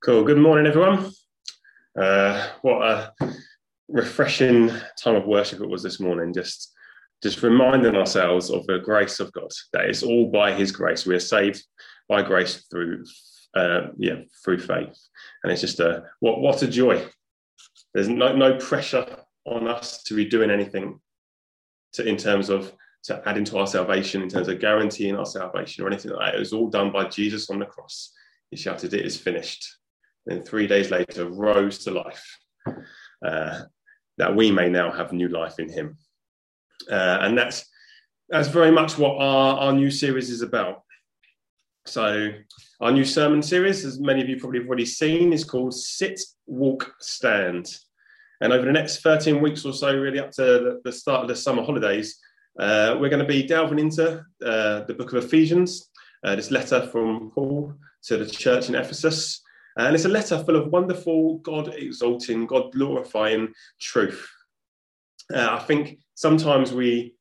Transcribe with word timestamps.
Cool. 0.00 0.22
Good 0.22 0.38
morning, 0.38 0.64
everyone. 0.64 1.10
Uh, 2.00 2.50
what 2.62 2.82
a 2.82 3.12
refreshing 3.88 4.70
time 4.96 5.16
of 5.16 5.26
worship 5.26 5.60
it 5.60 5.68
was 5.68 5.82
this 5.82 5.98
morning. 5.98 6.32
Just, 6.32 6.72
just 7.20 7.42
reminding 7.42 7.96
ourselves 7.96 8.48
of 8.48 8.64
the 8.68 8.78
grace 8.78 9.18
of 9.18 9.32
God. 9.32 9.50
That 9.72 9.86
it's 9.86 10.04
all 10.04 10.30
by 10.30 10.52
His 10.52 10.70
grace. 10.70 11.04
We 11.04 11.16
are 11.16 11.20
saved 11.20 11.64
by 12.08 12.22
grace 12.22 12.64
through, 12.70 13.04
uh, 13.56 13.88
yeah, 13.96 14.20
through 14.44 14.60
faith. 14.60 14.96
And 15.42 15.50
it's 15.50 15.62
just 15.62 15.80
a 15.80 16.04
what, 16.20 16.40
what 16.40 16.62
a 16.62 16.68
joy. 16.68 17.04
There's 17.92 18.08
no, 18.08 18.36
no 18.36 18.56
pressure 18.56 19.04
on 19.46 19.66
us 19.66 20.04
to 20.04 20.14
be 20.14 20.24
doing 20.24 20.48
anything 20.48 21.00
to, 21.94 22.06
in 22.06 22.16
terms 22.16 22.50
of 22.50 22.72
to 23.04 23.20
add 23.28 23.36
into 23.36 23.58
our 23.58 23.66
salvation, 23.66 24.22
in 24.22 24.28
terms 24.28 24.46
of 24.46 24.60
guaranteeing 24.60 25.16
our 25.16 25.26
salvation 25.26 25.82
or 25.82 25.88
anything 25.88 26.12
like 26.12 26.26
that. 26.26 26.36
It 26.36 26.40
was 26.40 26.52
all 26.52 26.70
done 26.70 26.92
by 26.92 27.08
Jesus 27.08 27.50
on 27.50 27.58
the 27.58 27.66
cross. 27.66 28.12
He 28.52 28.56
shouted, 28.56 28.94
"It 28.94 29.04
is 29.04 29.18
finished." 29.18 29.66
And 30.28 30.44
three 30.44 30.66
days 30.66 30.90
later 30.90 31.28
rose 31.28 31.78
to 31.80 31.90
life, 31.90 32.38
uh, 33.24 33.62
that 34.18 34.34
we 34.34 34.50
may 34.50 34.68
now 34.68 34.90
have 34.90 35.12
new 35.12 35.28
life 35.28 35.58
in 35.58 35.68
him. 35.68 35.96
Uh, 36.90 37.18
and 37.22 37.36
that's, 37.36 37.66
that's 38.28 38.48
very 38.48 38.70
much 38.70 38.98
what 38.98 39.16
our, 39.20 39.58
our 39.58 39.72
new 39.72 39.90
series 39.90 40.30
is 40.30 40.42
about. 40.42 40.82
So, 41.86 42.30
our 42.80 42.92
new 42.92 43.04
sermon 43.04 43.42
series, 43.42 43.84
as 43.84 43.98
many 43.98 44.20
of 44.20 44.28
you 44.28 44.38
probably 44.38 44.60
have 44.60 44.68
already 44.68 44.84
seen, 44.84 45.32
is 45.32 45.44
called 45.44 45.74
Sit, 45.74 46.20
Walk, 46.46 46.92
Stand. 47.00 47.74
And 48.40 48.52
over 48.52 48.66
the 48.66 48.72
next 48.72 49.00
13 49.00 49.40
weeks 49.40 49.64
or 49.64 49.72
so, 49.72 49.96
really 49.96 50.20
up 50.20 50.30
to 50.32 50.78
the 50.84 50.92
start 50.92 51.22
of 51.22 51.28
the 51.28 51.34
summer 51.34 51.62
holidays, 51.62 52.20
uh, 52.60 52.96
we're 53.00 53.08
going 53.08 53.22
to 53.22 53.24
be 53.24 53.42
delving 53.42 53.78
into 53.78 54.18
uh, 54.44 54.84
the 54.84 54.94
book 54.96 55.12
of 55.12 55.24
Ephesians, 55.24 55.90
uh, 56.24 56.36
this 56.36 56.50
letter 56.50 56.86
from 56.88 57.30
Paul 57.34 57.74
to 58.04 58.16
the 58.16 58.26
church 58.26 58.68
in 58.68 58.74
Ephesus. 58.74 59.42
And 59.78 59.94
it's 59.94 60.04
a 60.04 60.08
letter 60.08 60.42
full 60.42 60.56
of 60.56 60.72
wonderful, 60.72 61.38
God 61.38 61.72
exalting, 61.72 62.46
God 62.46 62.72
glorifying 62.72 63.52
truth. 63.80 64.28
Uh, 65.32 65.48
I 65.52 65.60
think 65.60 66.00
sometimes 66.16 66.72
we, 66.72 67.14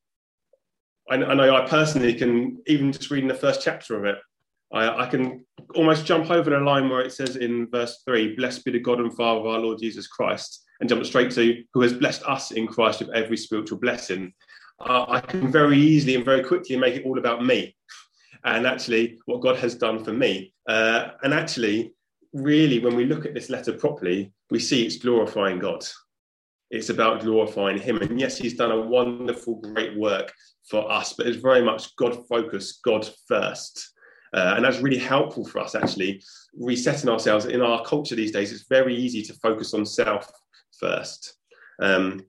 I, 1.10 1.16
I, 1.16 1.34
know 1.36 1.56
I 1.56 1.68
personally 1.68 2.16
can, 2.16 2.58
even 2.66 2.92
just 2.92 3.12
reading 3.12 3.28
the 3.28 3.36
first 3.36 3.62
chapter 3.62 3.96
of 3.96 4.06
it, 4.06 4.18
I, 4.74 5.04
I, 5.04 5.06
can 5.06 5.46
almost 5.76 6.06
jump 6.06 6.32
over 6.32 6.50
the 6.50 6.60
line 6.60 6.90
where 6.90 7.02
it 7.02 7.14
says 7.14 7.36
in 7.36 7.70
verse 7.70 8.02
3, 8.06 8.36
Blessed 8.36 8.66
be 8.66 8.72
the 8.72 8.80
God 8.80 9.00
and 9.00 9.16
Father 9.16 9.42
of 9.42 9.46
our 9.46 9.60
Lord 9.60 9.80
Jesus 9.80 10.08
Christ, 10.08 10.64
and 10.80 10.90
jump 10.90 11.06
straight 11.06 11.32
to 11.32 11.64
who 11.74 11.82
has 11.82 11.94
blessed 11.94 12.24
us 12.24 12.52
in 12.52 12.66
Christ 12.66 13.02
with 13.02 13.12
every 13.12 13.38
spiritual 13.38 13.78
blessing. 13.78 14.34
Uh, 14.80 15.06
I 15.08 15.20
can 15.20 15.52
very 15.52 15.78
easily 15.78 16.16
and 16.16 16.26
very 16.26 16.44
quickly 16.44 16.76
make 16.76 16.96
it 16.96 17.06
all 17.06 17.20
about 17.20 17.46
me 17.46 17.76
and 18.44 18.66
actually 18.66 19.20
what 19.26 19.42
God 19.42 19.58
has 19.58 19.76
done 19.76 20.04
for 20.04 20.14
me. 20.14 20.54
Uh, 20.68 21.10
and 21.24 21.34
actually, 21.34 21.94
really, 22.34 22.80
when 22.80 22.96
we 22.96 23.06
look 23.06 23.26
at 23.26 23.34
this 23.34 23.50
letter 23.50 23.74
properly, 23.74 24.32
we 24.50 24.60
see 24.60 24.86
it's 24.86 24.98
glorifying 24.98 25.60
God. 25.60 25.84
It's 26.70 26.90
about 26.90 27.22
glorifying 27.22 27.78
Him. 27.78 27.98
And 27.98 28.20
yes, 28.20 28.38
He's 28.38 28.56
done 28.56 28.72
a 28.72 28.82
wonderful, 28.82 29.56
great 29.62 29.98
work 29.98 30.34
for 30.70 30.90
us, 30.92 31.14
but 31.14 31.28
it's 31.28 31.38
very 31.38 31.64
much 31.64 31.96
God 31.96 32.28
focused, 32.28 32.84
God 32.84 33.10
first. 33.28 33.94
Uh, 34.34 34.54
and 34.56 34.66
that's 34.66 34.80
really 34.80 34.98
helpful 34.98 35.46
for 35.46 35.60
us, 35.60 35.76
actually, 35.76 36.22
resetting 36.54 37.10
ourselves. 37.10 37.46
In 37.46 37.62
our 37.62 37.84
culture 37.86 38.16
these 38.16 38.34
days, 38.34 38.52
it's 38.52 38.66
very 38.70 38.96
easy 38.96 39.22
to 39.24 39.34
focus 39.36 39.74
on 39.74 39.86
self 39.86 40.30
first. 40.80 41.36
Um, 41.82 42.26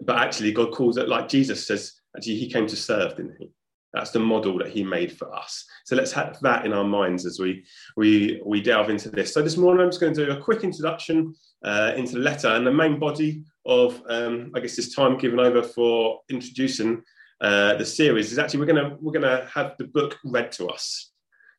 but 0.00 0.18
actually, 0.18 0.52
God 0.52 0.72
calls 0.72 0.96
it, 0.96 1.08
like 1.08 1.28
Jesus 1.28 1.66
says, 1.66 1.92
actually, 2.16 2.36
He 2.36 2.50
came 2.50 2.66
to 2.66 2.76
serve, 2.76 3.16
didn't 3.16 3.36
He? 3.38 3.50
That's 3.92 4.10
the 4.10 4.20
model 4.20 4.56
that 4.58 4.68
he 4.68 4.84
made 4.84 5.16
for 5.16 5.34
us. 5.34 5.64
So 5.84 5.96
let's 5.96 6.12
have 6.12 6.38
that 6.42 6.64
in 6.64 6.72
our 6.72 6.84
minds 6.84 7.26
as 7.26 7.40
we 7.40 7.64
we 7.96 8.40
we 8.44 8.60
delve 8.60 8.90
into 8.90 9.10
this. 9.10 9.34
So 9.34 9.42
this 9.42 9.56
morning 9.56 9.82
I'm 9.82 9.90
just 9.90 10.00
going 10.00 10.14
to 10.14 10.26
do 10.26 10.32
a 10.32 10.40
quick 10.40 10.62
introduction 10.62 11.34
uh, 11.64 11.92
into 11.96 12.14
the 12.14 12.20
letter 12.20 12.48
and 12.48 12.66
the 12.66 12.72
main 12.72 12.98
body 12.98 13.44
of 13.66 14.00
um, 14.08 14.52
I 14.54 14.60
guess 14.60 14.76
this 14.76 14.94
time 14.94 15.18
given 15.18 15.40
over 15.40 15.62
for 15.62 16.20
introducing 16.30 17.02
uh, 17.40 17.74
the 17.74 17.86
series 17.86 18.32
is 18.32 18.38
actually 18.38 18.60
we're 18.60 18.66
gonna 18.66 18.96
we're 19.00 19.12
gonna 19.12 19.46
have 19.52 19.74
the 19.78 19.84
book 19.84 20.18
read 20.24 20.52
to 20.52 20.68
us. 20.68 21.10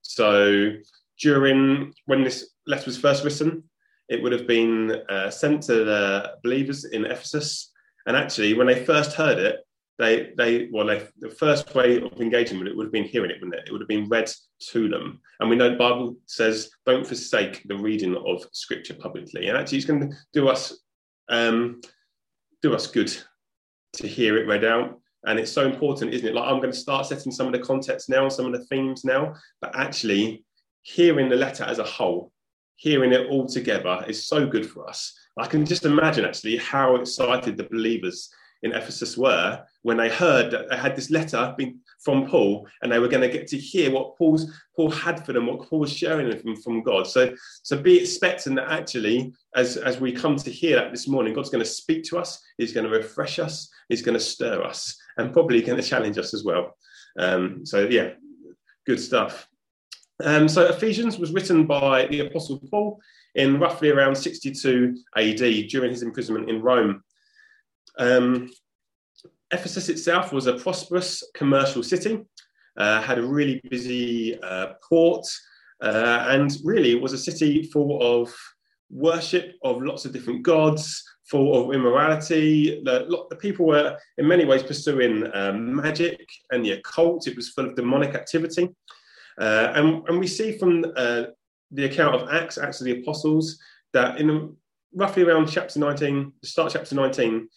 So 0.01 0.71
during 1.19 1.93
when 2.05 2.23
this 2.23 2.51
letter 2.65 2.85
was 2.85 2.97
first 2.97 3.23
written, 3.23 3.63
it 4.09 4.21
would 4.21 4.31
have 4.31 4.47
been 4.47 5.01
uh, 5.09 5.29
sent 5.29 5.63
to 5.63 5.83
the 5.83 6.33
believers 6.43 6.85
in 6.85 7.05
Ephesus, 7.05 7.71
and 8.05 8.15
actually 8.15 8.53
when 8.53 8.67
they 8.67 8.85
first 8.85 9.13
heard 9.13 9.37
it, 9.37 9.59
they 10.01 10.33
they 10.35 10.67
well 10.71 10.87
they, 10.87 11.07
the 11.19 11.29
first 11.29 11.73
way 11.75 12.01
of 12.01 12.19
engaging 12.19 12.57
with 12.59 12.67
it 12.67 12.75
would 12.75 12.87
have 12.87 12.91
been 12.91 13.03
hearing 13.03 13.29
it, 13.29 13.37
wouldn't 13.39 13.55
it? 13.55 13.67
It 13.67 13.71
would 13.71 13.81
have 13.81 13.87
been 13.87 14.09
read 14.09 14.29
to 14.71 14.89
them. 14.89 15.21
And 15.39 15.49
we 15.49 15.55
know 15.55 15.69
the 15.69 15.75
Bible 15.75 16.15
says, 16.25 16.71
"Don't 16.85 17.05
forsake 17.05 17.61
the 17.67 17.77
reading 17.77 18.15
of 18.15 18.45
Scripture 18.51 18.95
publicly." 18.95 19.47
And 19.47 19.57
actually, 19.57 19.77
it's 19.77 19.87
going 19.87 20.09
to 20.09 20.15
do 20.33 20.49
us 20.49 20.79
um, 21.29 21.81
do 22.61 22.73
us 22.73 22.87
good 22.87 23.15
to 23.93 24.07
hear 24.07 24.37
it 24.37 24.47
read 24.47 24.65
out. 24.65 24.99
And 25.25 25.37
it's 25.39 25.51
so 25.51 25.65
important, 25.65 26.13
isn't 26.13 26.27
it? 26.27 26.33
Like 26.33 26.49
I'm 26.49 26.59
going 26.59 26.71
to 26.71 26.77
start 26.77 27.05
setting 27.05 27.31
some 27.31 27.45
of 27.45 27.53
the 27.53 27.59
context 27.59 28.09
now, 28.09 28.27
some 28.27 28.47
of 28.47 28.53
the 28.53 28.65
themes 28.65 29.05
now, 29.05 29.35
but 29.61 29.75
actually 29.75 30.43
hearing 30.81 31.29
the 31.29 31.35
letter 31.35 31.63
as 31.63 31.77
a 31.77 31.83
whole, 31.83 32.31
hearing 32.77 33.13
it 33.13 33.27
all 33.27 33.45
together 33.45 34.03
is 34.07 34.25
so 34.25 34.47
good 34.47 34.67
for 34.67 34.89
us. 34.89 35.13
I 35.37 35.45
can 35.45 35.63
just 35.63 35.85
imagine 35.85 36.25
actually 36.25 36.57
how 36.57 36.95
excited 36.95 37.55
the 37.55 37.69
believers 37.69 38.33
in 38.63 38.73
Ephesus 38.73 39.17
were 39.17 39.63
when 39.83 39.97
they 39.97 40.09
heard 40.09 40.51
that 40.51 40.69
they 40.69 40.77
had 40.77 40.95
this 40.95 41.09
letter 41.09 41.55
from 41.99 42.27
Paul 42.27 42.67
and 42.81 42.91
they 42.91 42.99
were 42.99 43.07
going 43.07 43.21
to 43.21 43.35
get 43.35 43.47
to 43.47 43.57
hear 43.57 43.91
what 43.91 44.17
Paul's, 44.17 44.51
Paul 44.75 44.91
had 44.91 45.25
for 45.25 45.33
them, 45.33 45.47
what 45.47 45.67
Paul 45.67 45.79
was 45.79 45.95
sharing 45.95 46.27
with 46.27 46.43
them 46.43 46.55
from 46.55 46.83
God. 46.83 47.07
So, 47.07 47.33
so 47.63 47.81
be 47.81 47.99
expecting 47.99 48.55
that 48.55 48.69
actually, 48.69 49.33
as, 49.55 49.77
as 49.77 49.99
we 49.99 50.11
come 50.11 50.35
to 50.37 50.51
hear 50.51 50.77
that 50.77 50.91
this 50.91 51.07
morning, 51.07 51.33
God's 51.33 51.49
going 51.49 51.63
to 51.63 51.69
speak 51.69 52.03
to 52.05 52.19
us, 52.19 52.41
He's 52.57 52.73
going 52.73 52.85
to 52.85 52.95
refresh 52.95 53.39
us, 53.39 53.69
He's 53.89 54.01
going 54.01 54.17
to 54.17 54.23
stir 54.23 54.63
us, 54.63 54.97
and 55.17 55.33
probably 55.33 55.61
going 55.61 55.81
to 55.81 55.87
challenge 55.87 56.17
us 56.17 56.33
as 56.33 56.43
well. 56.43 56.75
Um, 57.17 57.65
so, 57.65 57.87
yeah, 57.87 58.11
good 58.85 58.99
stuff. 58.99 59.47
Um, 60.23 60.47
so, 60.47 60.67
Ephesians 60.67 61.17
was 61.17 61.33
written 61.33 61.65
by 61.65 62.05
the 62.07 62.21
Apostle 62.21 62.61
Paul 62.69 62.99
in 63.35 63.59
roughly 63.59 63.89
around 63.89 64.15
62 64.15 64.95
AD 65.17 65.37
during 65.69 65.91
his 65.91 66.03
imprisonment 66.03 66.49
in 66.49 66.61
Rome. 66.61 67.03
Um, 67.97 68.51
Ephesus 69.51 69.89
itself 69.89 70.31
was 70.31 70.47
a 70.47 70.53
prosperous 70.53 71.23
commercial 71.33 71.83
city, 71.83 72.21
uh, 72.77 73.01
had 73.01 73.19
a 73.19 73.25
really 73.25 73.61
busy 73.69 74.41
uh, 74.41 74.73
port, 74.87 75.25
uh, 75.81 76.25
and 76.29 76.55
really 76.63 76.95
was 76.95 77.13
a 77.13 77.17
city 77.17 77.63
full 77.63 78.01
of 78.01 78.33
worship 78.89 79.55
of 79.63 79.81
lots 79.81 80.05
of 80.05 80.13
different 80.13 80.43
gods, 80.43 81.03
full 81.25 81.63
of 81.69 81.73
immorality. 81.73 82.81
The, 82.83 83.25
the 83.29 83.35
people 83.35 83.65
were, 83.65 83.97
in 84.17 84.27
many 84.27 84.45
ways, 84.45 84.63
pursuing 84.63 85.27
um, 85.33 85.75
magic 85.75 86.19
and 86.51 86.63
the 86.63 86.73
occult. 86.73 87.27
It 87.27 87.35
was 87.35 87.49
full 87.49 87.67
of 87.67 87.75
demonic 87.75 88.15
activity. 88.15 88.69
Uh, 89.39 89.71
and, 89.75 90.07
and 90.07 90.19
we 90.19 90.27
see 90.27 90.57
from 90.57 90.85
uh, 90.95 91.23
the 91.71 91.85
account 91.85 92.15
of 92.15 92.29
Acts, 92.29 92.57
Acts 92.57 92.81
of 92.81 92.85
the 92.85 93.01
Apostles, 93.01 93.57
that 93.93 94.19
in 94.19 94.55
roughly 94.93 95.23
around 95.23 95.47
chapter 95.47 95.79
19, 95.79 96.33
the 96.41 96.47
start 96.47 96.73
chapter 96.73 96.95
19, 96.95 97.47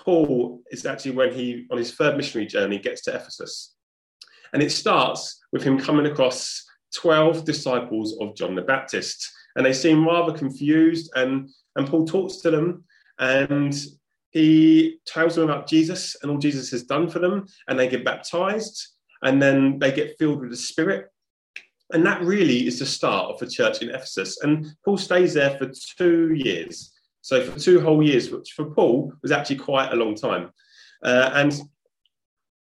Paul 0.00 0.62
is 0.70 0.86
actually 0.86 1.12
when 1.12 1.32
he, 1.32 1.66
on 1.70 1.78
his 1.78 1.92
third 1.92 2.16
missionary 2.16 2.46
journey, 2.46 2.78
gets 2.78 3.02
to 3.02 3.14
Ephesus. 3.14 3.74
And 4.52 4.62
it 4.62 4.72
starts 4.72 5.40
with 5.52 5.62
him 5.62 5.78
coming 5.78 6.06
across 6.06 6.64
12 6.96 7.44
disciples 7.44 8.16
of 8.20 8.34
John 8.34 8.54
the 8.54 8.62
Baptist. 8.62 9.30
And 9.56 9.64
they 9.64 9.72
seem 9.72 10.06
rather 10.06 10.36
confused. 10.36 11.10
And, 11.14 11.50
and 11.76 11.86
Paul 11.86 12.06
talks 12.06 12.38
to 12.38 12.50
them 12.50 12.84
and 13.18 13.76
he 14.30 14.98
tells 15.06 15.34
them 15.34 15.44
about 15.44 15.68
Jesus 15.68 16.16
and 16.22 16.30
all 16.30 16.38
Jesus 16.38 16.70
has 16.70 16.84
done 16.84 17.08
for 17.08 17.18
them. 17.18 17.46
And 17.68 17.78
they 17.78 17.88
get 17.88 18.04
baptized 18.04 18.88
and 19.22 19.40
then 19.40 19.78
they 19.78 19.92
get 19.92 20.16
filled 20.18 20.40
with 20.40 20.50
the 20.50 20.56
Spirit. 20.56 21.08
And 21.92 22.06
that 22.06 22.22
really 22.22 22.66
is 22.66 22.78
the 22.78 22.86
start 22.86 23.30
of 23.30 23.38
the 23.38 23.48
church 23.48 23.82
in 23.82 23.90
Ephesus. 23.90 24.40
And 24.42 24.74
Paul 24.84 24.96
stays 24.96 25.34
there 25.34 25.58
for 25.58 25.70
two 25.98 26.32
years. 26.34 26.89
So 27.22 27.44
for 27.44 27.58
two 27.58 27.80
whole 27.80 28.02
years, 28.02 28.30
which 28.30 28.52
for 28.52 28.66
Paul 28.66 29.12
was 29.22 29.32
actually 29.32 29.56
quite 29.56 29.92
a 29.92 29.96
long 29.96 30.14
time. 30.14 30.50
Uh, 31.02 31.30
and 31.34 31.60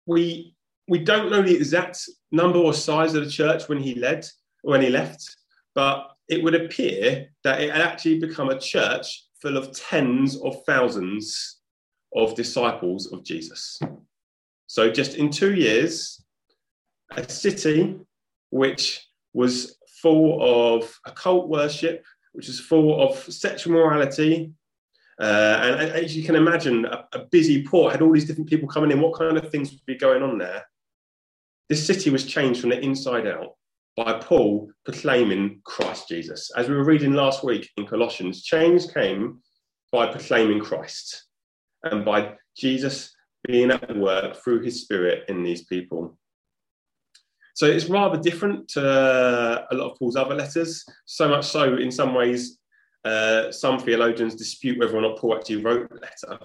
we 0.07 0.55
we 0.89 0.99
don't 0.99 1.31
know 1.31 1.43
the 1.43 1.55
exact 1.55 2.09
number 2.31 2.59
or 2.59 2.73
size 2.73 3.15
of 3.15 3.25
the 3.25 3.31
church 3.31 3.69
when 3.69 3.79
he 3.79 3.95
led 3.95 4.25
or 4.63 4.73
when 4.73 4.83
he 4.83 4.89
left, 4.89 5.37
but 5.75 6.13
it 6.29 6.43
would 6.43 6.55
appear 6.55 7.29
that 7.45 7.61
it 7.61 7.73
had 7.73 7.83
actually 7.83 8.19
become 8.19 8.51
a 8.51 8.59
church 8.59 9.25
full 9.41 9.57
of 9.57 9.73
tens 9.73 10.41
of 10.43 10.65
thousands 10.65 11.61
of 12.15 12.35
disciples 12.35 13.13
of 13.13 13.25
Jesus. 13.25 13.81
So 14.69 14.91
just 14.91 15.17
in 15.17 15.31
two 15.31 15.55
years, 15.55 16.25
a 17.17 17.29
city 17.29 17.97
which 18.51 19.07
was 19.33 19.77
full 20.03 20.77
of 20.77 20.99
occult 21.05 21.49
worship, 21.49 22.05
which 22.37 22.51
is 22.51 22.61
full 22.61 23.03
of 23.03 23.17
sexual 23.33 23.73
morality. 23.73 24.53
Uh, 25.19 25.59
and 25.63 25.91
as 25.93 26.15
you 26.15 26.23
can 26.23 26.37
imagine, 26.37 26.85
a, 26.85 27.05
a, 27.15 27.19
busy 27.31 27.65
port 27.65 27.93
had 27.93 28.03
all 28.03 28.13
these 28.13 28.27
different 28.27 28.51
people 28.51 28.69
coming 28.69 28.91
in. 28.91 29.01
What 29.01 29.19
kind 29.19 29.39
of 29.39 29.51
things 29.51 29.71
would 29.71 29.87
be 29.87 29.97
going 29.97 30.23
on 30.23 30.37
there? 30.37 30.67
This 31.71 31.87
city 31.87 32.11
was 32.11 32.27
changed 32.27 32.61
from 32.61 32.71
the 32.71 32.81
inside 32.81 33.27
out. 33.27 33.55
by 33.97 34.13
Paul 34.19 34.71
proclaiming 34.85 35.63
Christ 35.65 36.09
Jesus. 36.09 36.51
As 36.55 36.69
we 36.69 36.77
were 36.77 36.85
reading 36.85 37.15
last 37.15 37.43
week 37.43 37.71
in 37.79 37.87
Colossians, 37.87 38.43
change 38.43 38.93
came 38.93 39.41
by 39.91 40.09
proclaiming 40.09 40.61
Christ 40.61 41.25
and 41.85 42.05
by 42.05 42.35
Jesus 42.55 43.15
being 43.49 43.71
at 43.71 43.97
work 43.97 44.37
through 44.37 44.61
his 44.61 44.83
spirit 44.83 45.25
in 45.29 45.43
these 45.43 45.65
people. 45.65 46.19
So 47.57 47.65
it's 47.65 47.87
rather 47.87 48.19
different 48.19 48.69
to 48.69 48.83
a 49.71 49.75
lot 49.75 49.91
of 49.91 49.99
Paul's 49.99 50.15
other 50.15 50.35
letters, 50.35 50.85
so 51.07 51.27
much 51.27 51.47
so 51.47 51.77
in 51.77 51.91
some 51.91 52.13
ways, 52.13 52.59
uh, 53.03 53.51
some 53.51 53.79
theologians 53.79 54.35
dispute 54.35 54.79
whether 54.79 54.95
or 54.95 55.01
not 55.01 55.17
Paul 55.17 55.37
actually 55.37 55.63
wrote 55.65 55.89
the 55.89 55.95
letter. 55.95 56.45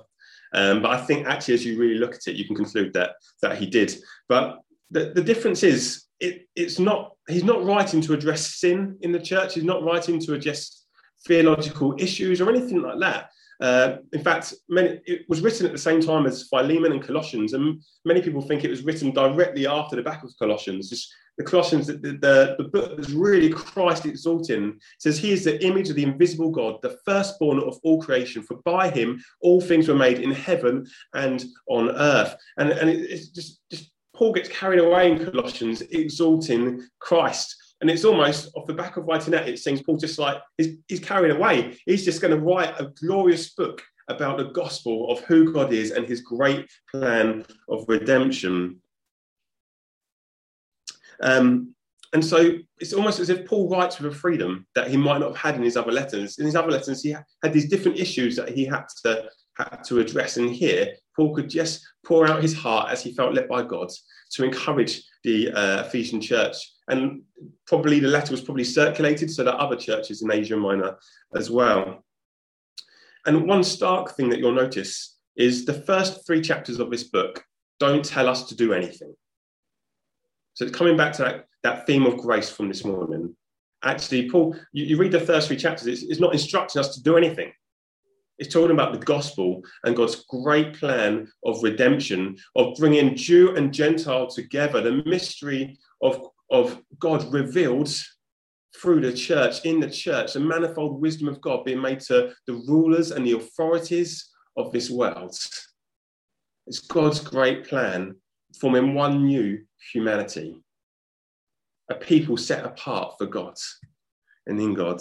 Um, 0.53 0.81
but 0.81 0.91
I 0.91 1.01
think 1.01 1.27
actually, 1.27 1.55
as 1.55 1.65
you 1.65 1.77
really 1.77 1.97
look 1.97 2.15
at 2.15 2.27
it, 2.27 2.37
you 2.37 2.45
can 2.45 2.55
conclude 2.55 2.93
that 2.93 3.15
that 3.41 3.57
he 3.57 3.65
did. 3.65 3.93
But 4.29 4.59
the, 4.89 5.11
the 5.13 5.21
difference 5.21 5.63
is, 5.63 6.05
it, 6.21 6.47
it's 6.55 6.79
not 6.79 7.11
he's 7.27 7.43
not 7.43 7.65
writing 7.65 7.99
to 8.03 8.13
address 8.13 8.55
sin 8.55 8.95
in 9.01 9.11
the 9.11 9.19
church. 9.19 9.55
He's 9.55 9.65
not 9.65 9.83
writing 9.83 10.17
to 10.21 10.33
address 10.33 10.85
theological 11.27 11.93
issues 11.99 12.39
or 12.39 12.49
anything 12.49 12.81
like 12.81 12.99
that. 13.01 13.31
Uh, 13.61 13.97
in 14.11 14.23
fact, 14.23 14.53
many, 14.69 14.99
it 15.05 15.21
was 15.29 15.41
written 15.41 15.65
at 15.65 15.71
the 15.71 15.77
same 15.77 16.01
time 16.01 16.25
as 16.25 16.47
Philemon 16.49 16.91
and 16.91 17.03
Colossians, 17.03 17.53
and 17.53 17.81
many 18.05 18.21
people 18.21 18.41
think 18.41 18.63
it 18.63 18.69
was 18.69 18.83
written 18.83 19.11
directly 19.11 19.67
after 19.67 19.95
the 19.95 20.01
back 20.01 20.23
of 20.23 20.33
Colossians. 20.39 20.89
Just 20.89 21.13
the 21.37 21.43
Colossians, 21.43 21.87
the, 21.87 21.93
the, 21.93 22.55
the 22.57 22.69
book 22.71 22.99
is 22.99 23.13
really 23.13 23.49
Christ 23.49 24.05
exalting. 24.05 24.69
It 24.69 24.81
says, 24.99 25.17
He 25.17 25.31
is 25.31 25.43
the 25.43 25.63
image 25.63 25.89
of 25.89 25.95
the 25.95 26.03
invisible 26.03 26.49
God, 26.49 26.81
the 26.81 26.97
firstborn 27.05 27.59
of 27.59 27.79
all 27.83 28.01
creation, 28.01 28.41
for 28.41 28.57
by 28.65 28.89
him 28.89 29.23
all 29.41 29.61
things 29.61 29.87
were 29.87 29.95
made 29.95 30.19
in 30.19 30.31
heaven 30.31 30.85
and 31.13 31.45
on 31.69 31.91
earth. 31.91 32.35
And, 32.57 32.71
and 32.71 32.89
it, 32.89 33.09
it's 33.09 33.29
just, 33.29 33.61
just 33.69 33.91
Paul 34.15 34.33
gets 34.33 34.49
carried 34.49 34.79
away 34.79 35.11
in 35.11 35.25
Colossians, 35.25 35.81
exalting 35.81 36.87
Christ. 36.99 37.55
And 37.81 37.89
it's 37.89 38.05
almost 38.05 38.51
off 38.55 38.67
the 38.67 38.73
back 38.73 38.97
of 38.97 39.05
writing 39.05 39.31
that, 39.31 39.49
it 39.49 39.57
seems 39.57 39.81
Paul 39.81 39.97
just 39.97 40.19
like 40.19 40.37
he's, 40.57 40.77
he's 40.87 40.99
carried 40.99 41.31
away. 41.31 41.77
He's 41.85 42.05
just 42.05 42.21
going 42.21 42.33
to 42.33 42.39
write 42.39 42.79
a 42.79 42.91
glorious 43.01 43.53
book 43.53 43.81
about 44.07 44.37
the 44.37 44.45
gospel 44.45 45.11
of 45.11 45.21
who 45.21 45.51
God 45.51 45.73
is 45.73 45.91
and 45.91 46.05
his 46.05 46.21
great 46.21 46.69
plan 46.91 47.43
of 47.69 47.85
redemption. 47.87 48.81
Um, 51.23 51.73
and 52.13 52.23
so 52.23 52.57
it's 52.79 52.93
almost 52.93 53.19
as 53.19 53.29
if 53.29 53.47
Paul 53.47 53.69
writes 53.69 53.99
with 53.99 54.11
a 54.11 54.15
freedom 54.15 54.67
that 54.75 54.89
he 54.89 54.97
might 54.97 55.19
not 55.19 55.29
have 55.29 55.37
had 55.37 55.55
in 55.55 55.63
his 55.63 55.77
other 55.77 55.91
letters. 55.91 56.37
In 56.39 56.45
his 56.45 56.55
other 56.55 56.71
letters, 56.71 57.01
he 57.01 57.11
had 57.11 57.53
these 57.53 57.69
different 57.69 57.99
issues 57.99 58.35
that 58.35 58.49
he 58.49 58.65
had 58.65 58.83
to 59.03 59.29
had 59.57 59.83
to 59.85 59.99
address. 59.99 60.37
And 60.37 60.49
here, 60.49 60.93
Paul 61.15 61.35
could 61.35 61.49
just 61.49 61.85
pour 62.05 62.27
out 62.27 62.41
his 62.41 62.55
heart 62.55 62.91
as 62.91 63.03
he 63.03 63.13
felt 63.13 63.33
led 63.33 63.47
by 63.47 63.63
God 63.63 63.89
to 64.31 64.43
encourage 64.43 65.03
the 65.23 65.51
uh, 65.51 65.83
Ephesian 65.83 66.21
church. 66.21 66.55
And 66.87 67.23
probably 67.67 67.99
the 67.99 68.07
letter 68.07 68.31
was 68.31 68.41
probably 68.41 68.63
circulated 68.63 69.29
so 69.29 69.43
that 69.43 69.55
other 69.55 69.75
churches 69.75 70.21
in 70.21 70.31
Asia 70.31 70.57
Minor 70.57 70.97
as 71.35 71.49
well. 71.51 72.03
And 73.25 73.47
one 73.47 73.63
stark 73.63 74.15
thing 74.15 74.29
that 74.29 74.39
you'll 74.39 74.53
notice 74.53 75.17
is 75.35 75.65
the 75.65 75.73
first 75.73 76.25
three 76.25 76.41
chapters 76.41 76.79
of 76.79 76.89
this 76.89 77.03
book 77.03 77.43
don't 77.79 78.03
tell 78.03 78.27
us 78.27 78.47
to 78.49 78.55
do 78.55 78.73
anything. 78.73 79.13
So 80.53 80.69
coming 80.69 80.97
back 80.97 81.13
to 81.13 81.23
that, 81.23 81.45
that 81.63 81.87
theme 81.87 82.05
of 82.05 82.17
grace 82.17 82.49
from 82.49 82.67
this 82.67 82.83
morning. 82.83 83.35
Actually, 83.83 84.29
Paul, 84.29 84.55
you, 84.73 84.85
you 84.85 84.97
read 84.97 85.11
the 85.11 85.19
first 85.19 85.47
three 85.47 85.57
chapters, 85.57 85.87
it's, 85.87 86.03
it's 86.03 86.19
not 86.19 86.33
instructing 86.33 86.79
us 86.79 86.95
to 86.95 87.03
do 87.03 87.17
anything. 87.17 87.51
It's 88.41 88.51
talking 88.51 88.71
about 88.71 88.91
the 88.91 89.05
gospel 89.05 89.63
and 89.83 89.95
God's 89.95 90.25
great 90.27 90.73
plan 90.73 91.31
of 91.45 91.61
redemption, 91.61 92.35
of 92.55 92.75
bringing 92.75 93.15
Jew 93.15 93.55
and 93.55 93.71
Gentile 93.71 94.25
together, 94.25 94.81
the 94.81 95.03
mystery 95.05 95.77
of, 96.01 96.27
of 96.49 96.81
God 96.97 97.31
revealed 97.31 97.93
through 98.81 99.01
the 99.01 99.13
church, 99.13 99.63
in 99.63 99.79
the 99.79 99.91
church, 99.91 100.33
the 100.33 100.39
manifold 100.39 100.99
wisdom 100.99 101.27
of 101.27 101.39
God 101.39 101.65
being 101.65 101.83
made 101.83 101.99
to 101.99 102.33
the 102.47 102.53
rulers 102.67 103.11
and 103.11 103.27
the 103.27 103.33
authorities 103.33 104.31
of 104.57 104.71
this 104.71 104.89
world. 104.89 105.38
It's 106.65 106.79
God's 106.79 107.19
great 107.19 107.67
plan 107.67 108.15
forming 108.59 108.95
one 108.95 109.27
new 109.27 109.59
humanity, 109.93 110.55
a 111.91 111.93
people 111.93 112.38
set 112.38 112.65
apart 112.65 113.19
for 113.19 113.27
God 113.27 113.59
and 114.47 114.59
in 114.59 114.73
God. 114.73 114.99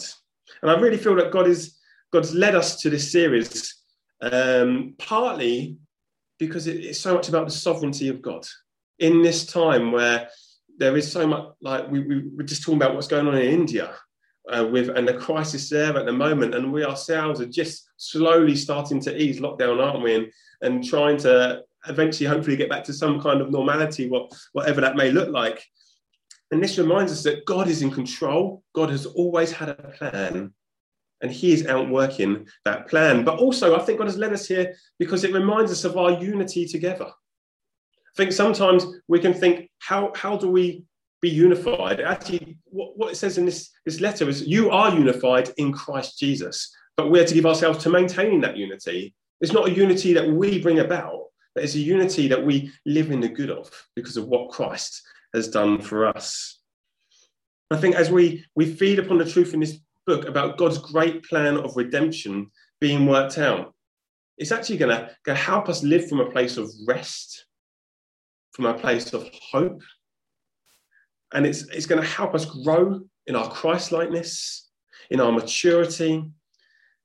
And 0.61 0.71
I 0.71 0.79
really 0.79 0.99
feel 0.99 1.15
that 1.15 1.33
God 1.33 1.47
is 1.49 1.80
God's 2.13 2.35
led 2.35 2.55
us 2.55 2.81
to 2.83 2.91
this 2.91 3.11
series 3.11 3.77
um, 4.21 4.95
partly 4.99 5.77
because 6.39 6.67
it, 6.67 6.85
it's 6.85 7.01
so 7.01 7.15
much 7.15 7.29
about 7.29 7.47
the 7.47 7.53
sovereignty 7.53 8.09
of 8.09 8.23
God 8.23 8.47
in 8.99 9.23
this 9.23 9.47
time 9.47 9.93
where 9.93 10.29
there 10.79 10.97
is 10.97 11.11
so 11.11 11.27
much 11.27 11.47
like 11.61 11.91
we, 11.91 12.01
we 12.01 12.29
were 12.37 12.43
just 12.43 12.63
talking 12.63 12.77
about 12.77 12.95
what's 12.95 13.09
going 13.09 13.29
on 13.29 13.37
in 13.37 13.53
India 13.53 13.95
uh, 14.51 14.67
with 14.67 14.89
and 14.89 15.07
the 15.07 15.15
crisis 15.15 15.69
there 15.69 15.97
at 15.97 16.07
the 16.07 16.13
moment, 16.13 16.55
and 16.55 16.73
we 16.73 16.85
ourselves 16.85 17.41
are 17.41 17.47
just 17.47 17.89
slowly 17.97 18.57
starting 18.57 19.01
to 19.01 19.17
ease 19.17 19.41
lockdown, 19.41 19.85
aren't 19.85 20.03
we? 20.03 20.15
And, 20.15 20.33
and 20.63 20.85
trying 20.85 21.19
to 21.19 21.63
eventually, 21.89 22.27
hopefully, 22.27 22.57
get 22.57 22.71
back 22.71 22.85
to 22.85 22.93
some 22.93 23.21
kind 23.21 23.41
of 23.41 23.51
normality, 23.51 24.09
what, 24.09 24.33
whatever 24.53 24.81
that 24.81 24.97
may 24.97 25.11
look 25.11 25.31
like. 25.31 25.63
And 26.51 26.63
this 26.63 26.79
reminds 26.79 27.13
us 27.13 27.23
that 27.25 27.45
God 27.45 27.69
is 27.69 27.83
in 27.83 27.91
control. 27.91 28.65
God 28.75 28.91
has 28.91 29.07
always 29.07 29.53
had 29.53 29.69
a 29.69 29.75
plan, 29.75 30.53
and 31.23 31.31
he 31.31 31.53
is 31.53 31.67
outworking 31.67 32.47
that 32.65 32.89
plan. 32.89 33.25
But 33.25 33.39
also, 33.39 33.77
I 33.77 33.83
think 33.83 33.99
God 33.99 34.07
has 34.07 34.17
led 34.17 34.33
us 34.33 34.47
here 34.47 34.75
because 34.99 35.25
it 35.25 35.33
reminds 35.33 35.71
us 35.71 35.85
of 35.85 35.97
our 35.97 36.13
unity 36.13 36.67
together. 36.67 37.07
I 37.07 38.17
think 38.17 38.33
sometimes 38.33 38.87
we 39.09 39.21
can 39.21 39.35
think, 39.35 39.71
how, 39.79 40.13
how 40.15 40.37
do 40.37 40.49
we 40.49 40.85
be 41.21 41.29
unified? 41.29 42.01
Actually, 42.01 42.57
what, 42.65 42.97
what 42.97 43.13
it 43.13 43.17
says 43.17 43.39
in 43.39 43.45
this, 43.45 43.71
this 43.85 44.01
letter 44.01 44.29
is, 44.29 44.47
you 44.47 44.71
are 44.71 44.95
unified 44.95 45.51
in 45.59 45.73
Christ 45.73 46.19
Jesus, 46.19 46.75
but 46.97 47.11
we're 47.11 47.27
to 47.27 47.35
give 47.35 47.47
ourselves 47.47 47.83
to 47.85 47.91
maintaining 47.91 48.41
that 48.41 48.57
unity. 48.57 49.15
It's 49.41 49.53
not 49.53 49.69
a 49.69 49.73
unity 49.73 50.13
that 50.15 50.29
we 50.29 50.61
bring 50.61 50.81
about, 50.81 51.25
but 51.55 51.65
it's 51.65 51.75
a 51.75 51.81
unity 51.81 52.29
that 52.29 52.45
we 52.45 52.73
live 52.87 53.11
in 53.11 53.21
the 53.21 53.29
good 53.29 53.51
of 53.51 53.71
because 53.95 54.17
of 54.17 54.27
what 54.27 54.51
Christ 54.51 55.03
has 55.35 55.49
done 55.49 55.81
for 55.81 56.07
us. 56.07 56.59
I 57.71 57.77
think 57.77 57.95
as 57.95 58.11
we, 58.11 58.45
we 58.57 58.67
feed 58.67 58.99
upon 58.99 59.19
the 59.19 59.31
truth 59.31 59.55
in 59.55 59.61
this 59.61 59.79
book 60.11 60.27
about 60.27 60.59
God's 60.59 60.79
great 60.79 61.23
plan 61.23 61.57
of 61.57 61.77
redemption 61.77 62.51
being 62.81 63.07
worked 63.07 63.39
out. 63.39 63.73
It's 64.39 64.51
actually 64.51 64.79
going 64.79 65.07
to 65.27 65.35
help 65.37 65.69
us 65.69 65.85
live 65.85 66.09
from 66.09 66.19
a 66.19 66.31
place 66.31 66.57
of 66.57 66.69
rest, 66.89 67.47
from 68.51 68.67
a 68.67 68.75
place 68.75 69.13
of 69.13 69.31
hope. 69.53 69.83
And 71.33 71.47
it's, 71.47 71.63
it's 71.69 71.87
going 71.87 72.03
to 72.03 72.09
help 72.09 72.35
us 72.35 72.45
grow 72.45 73.01
in 73.29 73.37
our 73.37 73.49
Christ 73.53 73.93
likeness, 73.93 74.69
in 75.11 75.21
our 75.21 75.31
maturity. 75.31 76.25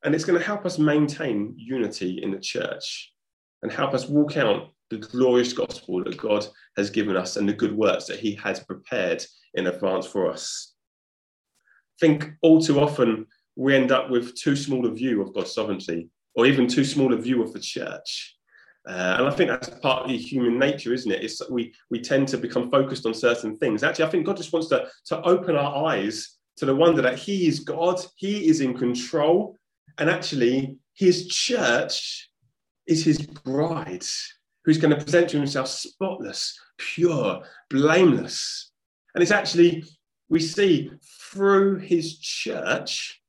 And 0.04 0.16
it's 0.16 0.26
going 0.26 0.40
to 0.40 0.46
help 0.46 0.66
us 0.66 0.80
maintain 0.80 1.54
unity 1.56 2.24
in 2.24 2.32
the 2.32 2.40
church 2.40 3.14
and 3.62 3.72
help 3.72 3.94
us 3.94 4.08
walk 4.08 4.36
out 4.36 4.72
the 4.90 4.98
glorious 4.98 5.54
gospel 5.54 6.04
that 6.04 6.18
God 6.18 6.48
has 6.76 6.90
given 6.90 7.16
us 7.16 7.36
and 7.36 7.48
the 7.48 7.54
good 7.54 7.76
works 7.78 8.06
that 8.06 8.20
He 8.20 8.34
has 8.36 8.62
prepared 8.62 9.24
in 9.54 9.68
advance 9.68 10.08
for 10.08 10.32
us 10.32 10.75
think 12.00 12.32
all 12.42 12.62
too 12.62 12.80
often 12.80 13.28
we 13.56 13.76
end 13.76 13.92
up 13.92 14.10
with 14.10 14.36
too 14.36 14.56
small 14.56 14.86
a 14.86 14.92
view 14.92 15.22
of 15.22 15.34
God's 15.34 15.54
sovereignty, 15.54 16.10
or 16.36 16.46
even 16.46 16.68
too 16.68 16.84
small 16.84 17.14
a 17.14 17.18
view 17.18 17.42
of 17.42 17.54
the 17.54 17.60
church. 17.60 18.36
Uh, 18.88 19.16
and 19.18 19.28
I 19.28 19.32
think 19.32 19.50
that's 19.50 19.70
partly 19.82 20.18
human 20.18 20.60
nature, 20.60 20.94
isn't 20.94 21.12
it? 21.12 21.24
It's, 21.24 21.42
we, 21.50 21.74
we 21.90 22.00
tend 22.00 22.28
to 22.30 22.38
become 22.38 22.70
focused 22.70 23.06
on 23.06 23.14
certain 23.16 23.58
things. 23.58 23.82
Actually, 23.82 24.06
I 24.06 24.10
think 24.10 24.26
God 24.26 24.38
just 24.38 24.54
wants 24.54 24.70
to, 24.70 24.88
to 25.08 25.22
open 25.24 25.56
our 25.56 25.88
eyes 25.88 26.38
to 26.58 26.66
the 26.66 26.76
wonder 26.76 27.02
that 27.02 27.18
He 27.18 27.48
is 27.48 27.62
God, 27.62 28.00
He 28.16 28.48
is 28.48 28.62
in 28.62 28.78
control, 28.78 29.58
and 29.98 30.10
actually, 30.10 30.78
His 30.94 31.28
church 31.28 32.30
is 32.86 33.04
His 33.04 33.26
bride, 33.26 34.06
who's 34.64 34.78
going 34.78 34.96
to 34.96 35.04
present 35.04 35.30
to 35.30 35.38
Himself 35.38 35.68
spotless, 35.68 36.56
pure, 36.78 37.42
blameless. 37.70 38.72
And 39.16 39.22
it's 39.22 39.32
actually, 39.32 39.84
we 40.30 40.40
see 40.40 40.92
through 41.32 41.78
his 41.78 42.18
church, 42.20 43.22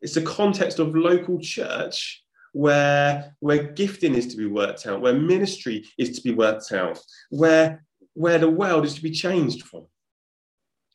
it's 0.00 0.16
a 0.16 0.22
context 0.22 0.78
of 0.78 0.94
local 0.94 1.38
church 1.40 2.22
where, 2.52 3.36
where 3.40 3.72
gifting 3.72 4.14
is 4.14 4.26
to 4.28 4.36
be 4.36 4.46
worked 4.46 4.86
out, 4.86 5.00
where 5.00 5.14
ministry 5.14 5.84
is 5.98 6.16
to 6.16 6.22
be 6.22 6.32
worked 6.32 6.72
out, 6.72 6.98
where, 7.30 7.84
where 8.14 8.38
the 8.38 8.50
world 8.50 8.84
is 8.84 8.94
to 8.94 9.02
be 9.02 9.10
changed 9.10 9.64
from. 9.64 9.86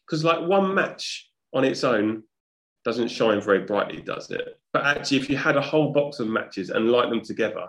Because, 0.05 0.23
like 0.23 0.47
one 0.47 0.73
match 0.73 1.29
on 1.53 1.63
its 1.63 1.83
own 1.83 2.23
doesn't 2.83 3.09
shine 3.09 3.41
very 3.41 3.59
brightly, 3.59 4.01
does 4.01 4.29
it? 4.31 4.59
But 4.73 4.85
actually, 4.85 5.17
if 5.17 5.29
you 5.29 5.38
had 5.38 5.55
a 5.55 5.62
whole 5.62 5.93
box 5.93 6.19
of 6.19 6.27
matches 6.27 6.69
and 6.69 6.91
light 6.91 7.09
them 7.09 7.21
together, 7.21 7.67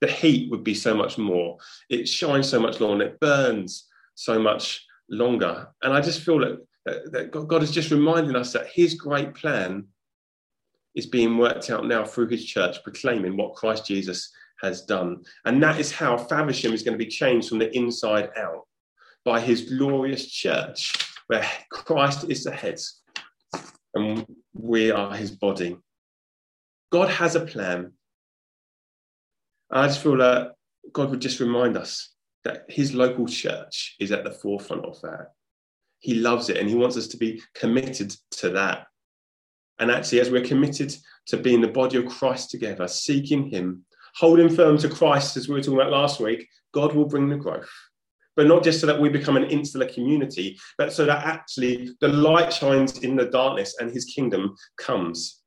the 0.00 0.06
heat 0.06 0.50
would 0.50 0.62
be 0.62 0.74
so 0.74 0.94
much 0.94 1.18
more. 1.18 1.58
It 1.88 2.08
shines 2.08 2.48
so 2.48 2.60
much 2.60 2.80
longer, 2.80 3.04
and 3.04 3.12
it 3.12 3.20
burns 3.20 3.88
so 4.14 4.38
much 4.38 4.84
longer. 5.08 5.68
And 5.82 5.92
I 5.92 6.00
just 6.00 6.22
feel 6.22 6.38
that 6.40 6.64
that 6.84 7.30
God 7.30 7.62
is 7.62 7.70
just 7.70 7.90
reminding 7.90 8.36
us 8.36 8.52
that 8.52 8.68
his 8.68 8.94
great 8.94 9.34
plan 9.34 9.86
is 10.94 11.06
being 11.06 11.38
worked 11.38 11.70
out 11.70 11.86
now 11.86 12.04
through 12.04 12.28
his 12.28 12.44
church, 12.44 12.82
proclaiming 12.82 13.36
what 13.36 13.54
Christ 13.54 13.86
Jesus 13.86 14.30
has 14.60 14.82
done. 14.82 15.22
And 15.44 15.62
that 15.62 15.80
is 15.80 15.90
how 15.90 16.16
Faversham 16.16 16.72
is 16.72 16.82
going 16.82 16.96
to 16.96 17.04
be 17.04 17.10
changed 17.10 17.48
from 17.48 17.58
the 17.58 17.74
inside 17.76 18.30
out 18.36 18.66
by 19.24 19.40
his 19.40 19.62
glorious 19.62 20.26
church 20.26 20.92
where 21.26 21.46
Christ 21.70 22.26
is 22.28 22.44
the 22.44 22.52
head 22.52 22.78
and 23.94 24.26
we 24.52 24.90
are 24.90 25.14
his 25.14 25.30
body. 25.30 25.76
God 26.92 27.08
has 27.08 27.34
a 27.34 27.40
plan. 27.40 27.92
I 29.70 29.86
just 29.86 30.02
feel 30.02 30.18
that 30.18 30.52
God 30.92 31.10
would 31.10 31.20
just 31.20 31.40
remind 31.40 31.76
us 31.76 32.14
that 32.44 32.66
his 32.68 32.94
local 32.94 33.26
church 33.26 33.96
is 33.98 34.12
at 34.12 34.22
the 34.22 34.30
forefront 34.30 34.84
of 34.84 35.00
that. 35.00 35.32
He 36.04 36.16
loves 36.16 36.50
it 36.50 36.58
and 36.58 36.68
he 36.68 36.74
wants 36.74 36.98
us 36.98 37.06
to 37.08 37.16
be 37.16 37.42
committed 37.54 38.14
to 38.32 38.50
that. 38.50 38.88
And 39.78 39.90
actually, 39.90 40.20
as 40.20 40.30
we're 40.30 40.44
committed 40.44 40.94
to 41.28 41.38
being 41.38 41.62
the 41.62 41.68
body 41.68 41.96
of 41.96 42.04
Christ 42.04 42.50
together, 42.50 42.86
seeking 42.86 43.48
him, 43.48 43.86
holding 44.14 44.54
firm 44.54 44.76
to 44.78 44.90
Christ, 44.90 45.38
as 45.38 45.48
we 45.48 45.54
were 45.54 45.62
talking 45.62 45.80
about 45.80 45.90
last 45.90 46.20
week, 46.20 46.46
God 46.74 46.94
will 46.94 47.06
bring 47.06 47.30
the 47.30 47.38
growth. 47.38 47.70
But 48.36 48.48
not 48.48 48.62
just 48.62 48.82
so 48.82 48.86
that 48.86 49.00
we 49.00 49.08
become 49.08 49.38
an 49.38 49.44
insular 49.44 49.86
community, 49.86 50.58
but 50.76 50.92
so 50.92 51.06
that 51.06 51.24
actually 51.24 51.96
the 52.02 52.08
light 52.08 52.52
shines 52.52 52.98
in 52.98 53.16
the 53.16 53.24
darkness 53.24 53.76
and 53.80 53.90
his 53.90 54.04
kingdom 54.04 54.54
comes. 54.76 55.40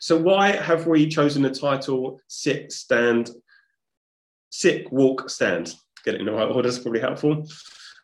So, 0.00 0.18
why 0.18 0.56
have 0.56 0.88
we 0.88 1.06
chosen 1.06 1.42
the 1.42 1.50
title 1.50 2.18
Sit, 2.26 2.72
Stand, 2.72 3.30
Sit, 4.50 4.92
Walk, 4.92 5.30
Stand? 5.30 5.72
Get 6.04 6.16
it 6.16 6.20
in 6.20 6.26
the 6.26 6.32
right 6.32 6.50
order 6.50 6.68
is 6.68 6.80
probably 6.80 7.00
helpful. 7.00 7.46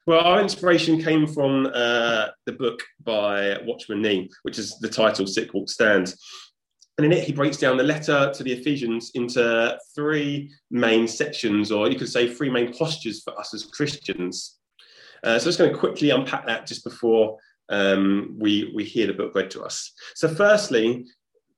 Well, 0.06 0.20
our 0.20 0.42
inspiration 0.42 1.02
came 1.02 1.26
from 1.26 1.66
uh, 1.72 2.26
the 2.44 2.52
book 2.52 2.82
by 3.02 3.58
Watchman 3.64 4.02
Nee, 4.02 4.28
which 4.42 4.58
is 4.58 4.78
the 4.78 4.88
title 4.88 5.26
Sit, 5.26 5.54
Walk, 5.54 5.70
Stand. 5.70 6.14
And 6.98 7.06
in 7.06 7.12
it, 7.12 7.24
he 7.24 7.32
breaks 7.32 7.56
down 7.56 7.78
the 7.78 7.84
letter 7.84 8.30
to 8.34 8.42
the 8.42 8.52
Ephesians 8.52 9.12
into 9.14 9.78
three 9.94 10.52
main 10.70 11.08
sections, 11.08 11.72
or 11.72 11.88
you 11.88 11.98
could 11.98 12.10
say 12.10 12.32
three 12.32 12.50
main 12.50 12.74
postures 12.74 13.22
for 13.22 13.38
us 13.40 13.54
as 13.54 13.64
Christians. 13.64 14.58
Uh, 15.24 15.38
so 15.38 15.44
I'm 15.44 15.48
just 15.48 15.58
going 15.58 15.72
to 15.72 15.78
quickly 15.78 16.10
unpack 16.10 16.46
that 16.46 16.66
just 16.66 16.84
before 16.84 17.38
um, 17.70 18.36
we, 18.38 18.72
we 18.74 18.84
hear 18.84 19.06
the 19.06 19.14
book 19.14 19.34
read 19.34 19.50
to 19.52 19.62
us. 19.62 19.90
So, 20.14 20.28
firstly, 20.28 21.06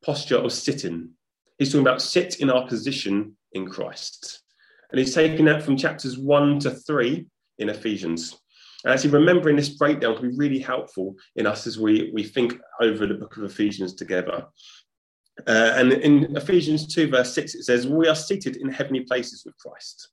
posture 0.05 0.37
of 0.37 0.53
sitting. 0.53 1.11
He's 1.59 1.73
talking 1.73 1.85
about 1.85 2.01
sit 2.01 2.37
in 2.37 2.49
our 2.49 2.65
position 2.69 3.37
in 3.53 3.69
Christ. 3.69 4.45
And 4.91 5.01
he's 5.01 5.15
taking 5.15 5.47
that 5.47 5.65
from 5.65 5.77
chapters 5.77 6.17
one 6.17 6.61
to 6.61 6.71
three 6.71 7.27
in 7.59 7.69
Ephesians. 7.69 8.37
And 8.85 8.93
actually, 8.93 9.11
remembering 9.11 9.57
this 9.57 9.71
breakdown 9.71 10.17
can 10.17 10.31
be 10.31 10.37
really 10.37 10.59
helpful 10.59 11.17
in 11.37 11.47
us 11.47 11.67
as 11.67 11.79
we, 11.79 12.11
we 12.15 12.23
think 12.23 12.59
over 12.81 13.07
the 13.07 13.15
book 13.15 13.37
of 13.37 13.45
Ephesians 13.45 13.95
together. 13.95 14.47
Uh, 15.47 15.73
and 15.77 15.93
in 15.93 16.37
Ephesians 16.37 16.93
2, 16.95 17.09
verse 17.09 17.35
6, 17.35 17.55
it 17.55 17.65
says, 17.65 17.87
We 17.87 18.09
are 18.09 18.15
seated 18.15 18.57
in 18.57 18.71
heavenly 18.71 19.01
places 19.01 19.45
with 19.45 19.57
Christ. 19.59 20.09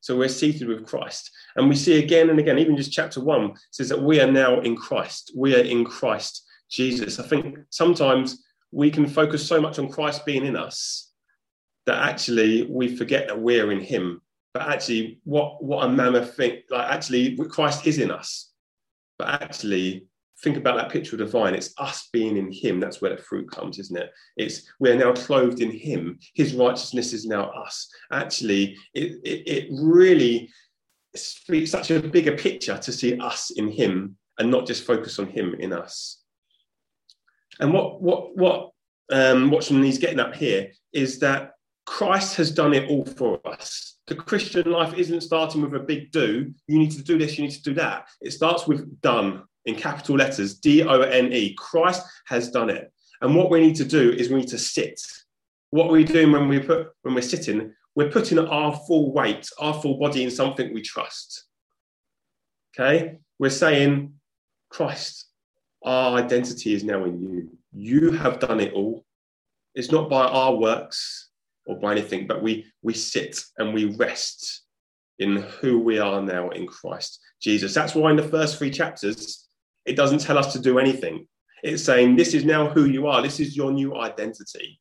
So 0.00 0.16
we're 0.16 0.28
seated 0.28 0.66
with 0.66 0.86
Christ. 0.86 1.30
And 1.56 1.68
we 1.68 1.74
see 1.74 2.02
again 2.02 2.30
and 2.30 2.38
again, 2.38 2.58
even 2.58 2.76
just 2.76 2.92
chapter 2.92 3.20
1 3.20 3.54
says 3.70 3.88
that 3.90 4.02
we 4.02 4.20
are 4.20 4.30
now 4.30 4.60
in 4.60 4.76
Christ. 4.76 5.32
We 5.36 5.54
are 5.54 5.64
in 5.64 5.84
Christ 5.84 6.46
Jesus. 6.70 7.18
I 7.18 7.26
think 7.26 7.58
sometimes 7.70 8.42
we 8.72 8.90
can 8.90 9.06
focus 9.06 9.46
so 9.46 9.60
much 9.60 9.78
on 9.78 9.90
Christ 9.90 10.24
being 10.24 10.46
in 10.46 10.56
us 10.56 11.12
that 11.86 12.08
actually 12.08 12.66
we 12.70 12.96
forget 12.96 13.26
that 13.28 13.40
we're 13.40 13.72
in 13.72 13.80
Him. 13.80 14.22
But 14.52 14.68
actually, 14.68 15.20
what, 15.24 15.62
what 15.62 15.84
a 15.84 15.88
mammoth 15.88 16.34
thing, 16.36 16.62
like 16.70 16.90
actually, 16.90 17.36
Christ 17.36 17.86
is 17.86 17.98
in 17.98 18.10
us. 18.10 18.50
But 19.18 19.42
actually, 19.42 20.06
think 20.42 20.56
about 20.56 20.76
that 20.76 20.90
picture 20.90 21.14
of 21.14 21.20
the 21.20 21.26
vine. 21.26 21.54
It's 21.54 21.74
us 21.78 22.08
being 22.12 22.36
in 22.36 22.50
Him. 22.50 22.80
That's 22.80 23.00
where 23.00 23.14
the 23.14 23.22
fruit 23.22 23.50
comes, 23.50 23.78
isn't 23.78 23.96
it? 23.96 24.10
It's 24.36 24.68
we're 24.78 24.96
now 24.96 25.12
clothed 25.12 25.60
in 25.60 25.70
Him. 25.70 26.18
His 26.34 26.54
righteousness 26.54 27.12
is 27.12 27.26
now 27.26 27.50
us. 27.50 27.88
Actually, 28.10 28.76
it, 28.94 29.20
it, 29.24 29.48
it 29.48 29.68
really 29.70 30.50
speaks 31.14 31.70
such 31.70 31.90
a 31.90 32.00
bigger 32.00 32.36
picture 32.36 32.78
to 32.78 32.92
see 32.92 33.18
us 33.18 33.50
in 33.50 33.68
Him 33.68 34.16
and 34.38 34.50
not 34.50 34.66
just 34.66 34.86
focus 34.86 35.18
on 35.18 35.26
Him 35.28 35.54
in 35.58 35.72
us. 35.72 36.22
And 37.60 37.72
what 37.72 38.00
what 38.00 38.36
what 38.36 38.70
um, 39.12 39.50
Watchman 39.50 39.82
Nee's 39.82 39.98
getting 39.98 40.20
up 40.20 40.34
here 40.34 40.70
is 40.92 41.18
that 41.20 41.52
Christ 41.86 42.36
has 42.36 42.50
done 42.50 42.72
it 42.72 42.88
all 42.88 43.04
for 43.04 43.40
us. 43.44 43.98
The 44.10 44.16
Christian 44.16 44.72
life 44.72 44.92
isn't 44.94 45.20
starting 45.20 45.62
with 45.62 45.72
a 45.80 45.84
big 45.84 46.10
do. 46.10 46.52
You 46.66 46.78
need 46.80 46.90
to 46.90 47.02
do 47.02 47.16
this. 47.16 47.38
You 47.38 47.44
need 47.44 47.52
to 47.52 47.62
do 47.62 47.74
that. 47.74 48.08
It 48.20 48.32
starts 48.32 48.66
with 48.66 49.00
done 49.02 49.44
in 49.66 49.76
capital 49.76 50.16
letters, 50.16 50.58
D 50.58 50.82
O 50.82 51.00
N 51.02 51.32
E. 51.32 51.54
Christ 51.56 52.04
has 52.26 52.50
done 52.50 52.70
it. 52.70 52.92
And 53.20 53.36
what 53.36 53.50
we 53.50 53.60
need 53.60 53.76
to 53.76 53.84
do 53.84 54.10
is 54.10 54.28
we 54.28 54.40
need 54.40 54.48
to 54.48 54.58
sit. 54.58 55.00
What 55.70 55.86
are 55.86 55.92
we 55.92 56.02
doing 56.02 56.32
when 56.32 56.48
we 56.48 56.58
put 56.58 56.88
when 57.02 57.14
we're 57.14 57.22
sitting? 57.22 57.72
We're 57.94 58.10
putting 58.10 58.40
our 58.40 58.74
full 58.88 59.12
weight, 59.12 59.48
our 59.60 59.80
full 59.80 59.96
body 59.96 60.24
in 60.24 60.30
something 60.32 60.74
we 60.74 60.82
trust. 60.82 61.44
Okay? 62.74 63.18
We're 63.38 63.50
saying, 63.50 64.14
Christ, 64.70 65.26
our 65.84 66.18
identity 66.18 66.74
is 66.74 66.82
now 66.82 67.04
in 67.04 67.22
you. 67.22 67.48
You 67.72 68.10
have 68.10 68.40
done 68.40 68.58
it 68.58 68.72
all. 68.72 69.04
It's 69.76 69.92
not 69.92 70.10
by 70.10 70.26
our 70.26 70.56
works 70.56 71.29
or 71.70 71.78
by 71.78 71.92
anything, 71.92 72.26
but 72.26 72.42
we 72.42 72.66
we 72.82 72.92
sit 72.92 73.40
and 73.58 73.72
we 73.72 73.84
rest 73.96 74.64
in 75.20 75.36
who 75.60 75.78
we 75.78 75.98
are 75.98 76.20
now 76.20 76.48
in 76.50 76.66
Christ 76.66 77.20
Jesus. 77.40 77.72
That's 77.72 77.94
why 77.94 78.10
in 78.10 78.16
the 78.16 78.32
first 78.36 78.58
three 78.58 78.70
chapters, 78.70 79.46
it 79.86 79.96
doesn't 79.96 80.20
tell 80.20 80.36
us 80.36 80.52
to 80.52 80.58
do 80.58 80.78
anything. 80.78 81.28
It's 81.62 81.84
saying, 81.84 82.16
this 82.16 82.34
is 82.34 82.44
now 82.44 82.68
who 82.68 82.86
you 82.86 83.06
are, 83.06 83.22
this 83.22 83.38
is 83.38 83.56
your 83.56 83.70
new 83.70 83.94
identity. 83.96 84.80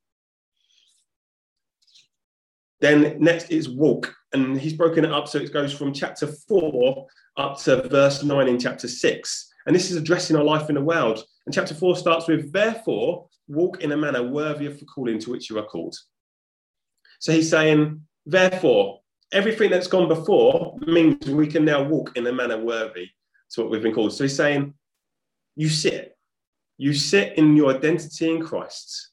Then 2.81 3.17
next 3.19 3.51
is 3.51 3.69
walk, 3.69 4.15
and 4.33 4.59
he's 4.59 4.73
broken 4.73 5.05
it 5.05 5.11
up 5.11 5.27
so 5.27 5.37
it 5.37 5.53
goes 5.53 5.73
from 5.73 5.93
chapter 5.93 6.27
four 6.47 7.05
up 7.37 7.59
to 7.63 7.87
verse 7.89 8.23
nine 8.23 8.47
in 8.47 8.57
chapter 8.57 8.87
six. 8.87 9.47
And 9.65 9.75
this 9.75 9.91
is 9.91 9.97
addressing 9.97 10.37
our 10.37 10.43
life 10.43 10.69
in 10.69 10.75
the 10.75 10.81
world. 10.81 11.23
And 11.45 11.53
chapter 11.53 11.75
four 11.75 11.95
starts 11.95 12.27
with, 12.27 12.51
therefore, 12.51 13.27
walk 13.47 13.81
in 13.81 13.91
a 13.91 13.97
manner 13.97 14.23
worthy 14.23 14.65
of 14.65 14.79
the 14.79 14.85
calling 14.85 15.19
to 15.19 15.29
which 15.31 15.49
you 15.49 15.59
are 15.59 15.65
called. 15.65 15.95
So 17.19 17.33
he's 17.33 17.49
saying, 17.49 18.01
therefore, 18.25 19.01
everything 19.31 19.69
that's 19.69 19.87
gone 19.87 20.07
before 20.07 20.77
means 20.85 21.29
we 21.29 21.47
can 21.47 21.65
now 21.65 21.83
walk 21.83 22.17
in 22.17 22.25
a 22.27 22.33
manner 22.33 22.57
worthy 22.57 23.09
to 23.51 23.61
what 23.61 23.69
we've 23.69 23.83
been 23.83 23.93
called. 23.93 24.13
So 24.13 24.23
he's 24.23 24.35
saying, 24.35 24.73
you 25.55 25.69
sit. 25.69 26.17
You 26.77 26.93
sit 26.93 27.37
in 27.37 27.55
your 27.57 27.75
identity 27.75 28.29
in 28.29 28.41
Christ. 28.41 29.11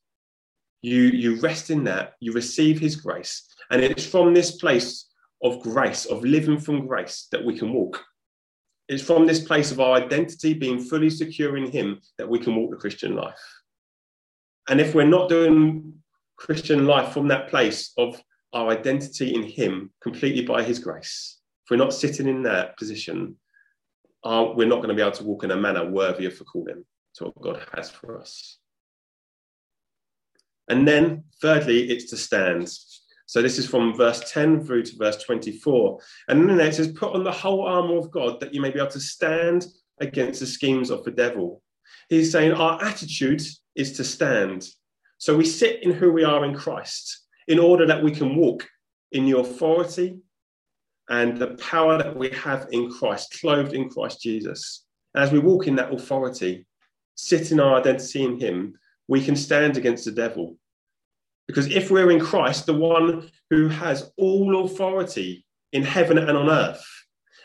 You, 0.82 1.02
you 1.02 1.40
rest 1.40 1.70
in 1.70 1.84
that. 1.84 2.14
You 2.20 2.32
receive 2.32 2.78
his 2.78 2.94
grace. 2.94 3.48
And 3.70 3.82
it's 3.82 4.06
from 4.06 4.32
this 4.32 4.52
place 4.52 5.06
of 5.42 5.60
grace, 5.60 6.04
of 6.04 6.24
living 6.24 6.60
from 6.60 6.86
grace, 6.86 7.26
that 7.32 7.44
we 7.44 7.58
can 7.58 7.72
walk. 7.72 8.04
It's 8.88 9.02
from 9.02 9.26
this 9.26 9.40
place 9.40 9.72
of 9.72 9.80
our 9.80 9.96
identity 9.96 10.54
being 10.54 10.78
fully 10.78 11.10
secure 11.10 11.56
in 11.56 11.72
him 11.72 12.00
that 12.18 12.28
we 12.28 12.38
can 12.38 12.54
walk 12.54 12.70
the 12.70 12.76
Christian 12.76 13.16
life. 13.16 13.34
And 14.68 14.80
if 14.80 14.94
we're 14.94 15.04
not 15.04 15.28
doing 15.28 15.94
Christian 16.36 16.86
life 16.86 17.12
from 17.12 17.28
that 17.28 17.48
place 17.48 17.92
of 17.96 18.20
our 18.52 18.70
identity 18.70 19.34
in 19.34 19.42
him 19.42 19.90
completely 20.00 20.44
by 20.44 20.62
his 20.62 20.78
grace, 20.78 21.38
if 21.64 21.70
we're 21.70 21.76
not 21.76 21.92
sitting 21.92 22.28
in 22.28 22.42
that 22.44 22.76
position, 22.76 23.36
are, 24.24 24.54
we're 24.54 24.68
not 24.68 24.76
going 24.76 24.88
to 24.88 24.94
be 24.94 25.02
able 25.02 25.12
to 25.12 25.24
walk 25.24 25.44
in 25.44 25.50
a 25.50 25.56
manner 25.56 25.88
worthy 25.88 26.26
of 26.26 26.38
the 26.38 26.44
calling 26.44 26.84
to 27.14 27.24
what 27.24 27.40
God 27.40 27.62
has 27.74 27.90
for 27.90 28.18
us. 28.20 28.58
And 30.68 30.86
then, 30.86 31.24
thirdly, 31.40 31.90
it's 31.90 32.10
to 32.10 32.16
stand. 32.16 32.68
So 33.26 33.42
this 33.42 33.58
is 33.58 33.68
from 33.68 33.96
verse 33.96 34.32
10 34.32 34.64
through 34.64 34.84
to 34.84 34.96
verse 34.96 35.22
24. 35.22 36.00
And 36.28 36.48
then 36.48 36.60
it 36.60 36.74
says, 36.74 36.88
Put 36.88 37.14
on 37.14 37.24
the 37.24 37.32
whole 37.32 37.66
armor 37.66 37.98
of 37.98 38.10
God 38.10 38.40
that 38.40 38.54
you 38.54 38.60
may 38.60 38.70
be 38.70 38.78
able 38.78 38.90
to 38.90 39.00
stand 39.00 39.66
against 40.00 40.40
the 40.40 40.46
schemes 40.46 40.90
of 40.90 41.04
the 41.04 41.10
devil. 41.10 41.62
He's 42.08 42.30
saying 42.30 42.52
our 42.52 42.82
attitude 42.82 43.42
is 43.74 43.92
to 43.92 44.04
stand. 44.04 44.68
So 45.18 45.36
we 45.36 45.44
sit 45.44 45.82
in 45.82 45.92
who 45.92 46.12
we 46.12 46.24
are 46.24 46.44
in 46.44 46.54
Christ 46.54 47.26
in 47.48 47.58
order 47.58 47.86
that 47.86 48.02
we 48.02 48.10
can 48.10 48.36
walk 48.36 48.66
in 49.12 49.24
the 49.24 49.38
authority 49.38 50.20
and 51.08 51.38
the 51.38 51.56
power 51.56 51.98
that 51.98 52.16
we 52.16 52.30
have 52.30 52.68
in 52.72 52.90
Christ, 52.90 53.38
clothed 53.40 53.72
in 53.72 53.88
Christ 53.88 54.20
Jesus. 54.20 54.84
As 55.14 55.32
we 55.32 55.38
walk 55.38 55.66
in 55.66 55.76
that 55.76 55.92
authority, 55.92 56.66
sit 57.14 57.52
in 57.52 57.60
our 57.60 57.78
identity 57.78 58.24
in 58.24 58.38
Him, 58.38 58.74
we 59.08 59.24
can 59.24 59.36
stand 59.36 59.76
against 59.76 60.04
the 60.04 60.10
devil. 60.10 60.56
Because 61.46 61.68
if 61.68 61.90
we're 61.90 62.10
in 62.10 62.20
Christ, 62.20 62.66
the 62.66 62.74
one 62.74 63.30
who 63.50 63.68
has 63.68 64.10
all 64.16 64.64
authority 64.64 65.46
in 65.72 65.82
heaven 65.82 66.18
and 66.18 66.36
on 66.36 66.50
earth, 66.50 66.84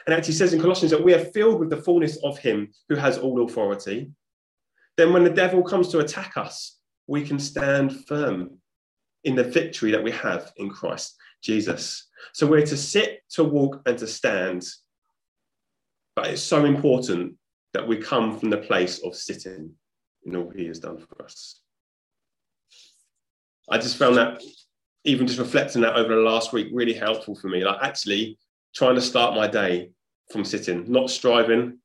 and 0.05 0.15
actually 0.15 0.33
says 0.33 0.53
in 0.53 0.61
Colossians 0.61 0.91
that 0.91 1.03
we 1.03 1.13
are 1.13 1.19
filled 1.25 1.59
with 1.59 1.69
the 1.69 1.77
fullness 1.77 2.17
of 2.23 2.39
Him 2.39 2.71
who 2.89 2.95
has 2.95 3.19
all 3.19 3.45
authority, 3.45 4.11
then 4.97 5.13
when 5.13 5.23
the 5.23 5.29
devil 5.29 5.61
comes 5.61 5.89
to 5.89 5.99
attack 5.99 6.35
us, 6.35 6.79
we 7.11 7.21
can 7.21 7.37
stand 7.37 8.05
firm 8.05 8.57
in 9.25 9.35
the 9.35 9.43
victory 9.43 9.91
that 9.91 10.01
we 10.01 10.11
have 10.11 10.53
in 10.55 10.69
Christ 10.69 11.17
Jesus. 11.43 12.07
So 12.31 12.47
we're 12.47 12.65
to 12.65 12.77
sit, 12.77 13.19
to 13.31 13.43
walk, 13.43 13.81
and 13.85 13.97
to 13.97 14.07
stand. 14.07 14.63
But 16.15 16.27
it's 16.27 16.41
so 16.41 16.63
important 16.63 17.35
that 17.73 17.85
we 17.85 17.97
come 17.97 18.39
from 18.39 18.49
the 18.49 18.59
place 18.59 18.99
of 19.03 19.13
sitting 19.13 19.71
in 20.23 20.37
all 20.37 20.51
he 20.55 20.67
has 20.67 20.79
done 20.79 20.99
for 20.99 21.25
us. 21.25 21.59
I 23.69 23.77
just 23.77 23.97
found 23.97 24.15
that, 24.15 24.41
even 25.03 25.27
just 25.27 25.39
reflecting 25.39 25.81
that 25.81 25.97
over 25.97 26.15
the 26.15 26.21
last 26.21 26.53
week, 26.53 26.69
really 26.71 26.93
helpful 26.93 27.35
for 27.35 27.49
me. 27.49 27.65
Like 27.65 27.79
actually 27.81 28.39
trying 28.73 28.95
to 28.95 29.01
start 29.01 29.35
my 29.35 29.47
day 29.47 29.91
from 30.31 30.45
sitting, 30.45 30.89
not 30.89 31.09
striving, 31.09 31.79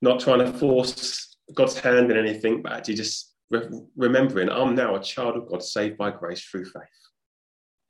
not 0.00 0.18
trying 0.18 0.38
to 0.38 0.58
force 0.58 1.36
God's 1.52 1.78
hand 1.78 2.10
in 2.10 2.16
anything, 2.16 2.62
but 2.62 2.72
actually 2.72 2.94
just 2.94 3.34
re- 3.50 3.68
remembering 3.96 4.48
I'm 4.48 4.74
now 4.74 4.96
a 4.96 5.02
child 5.02 5.36
of 5.36 5.48
God, 5.48 5.62
saved 5.62 5.96
by 5.96 6.10
grace 6.10 6.42
through 6.42 6.64
faith. 6.64 6.82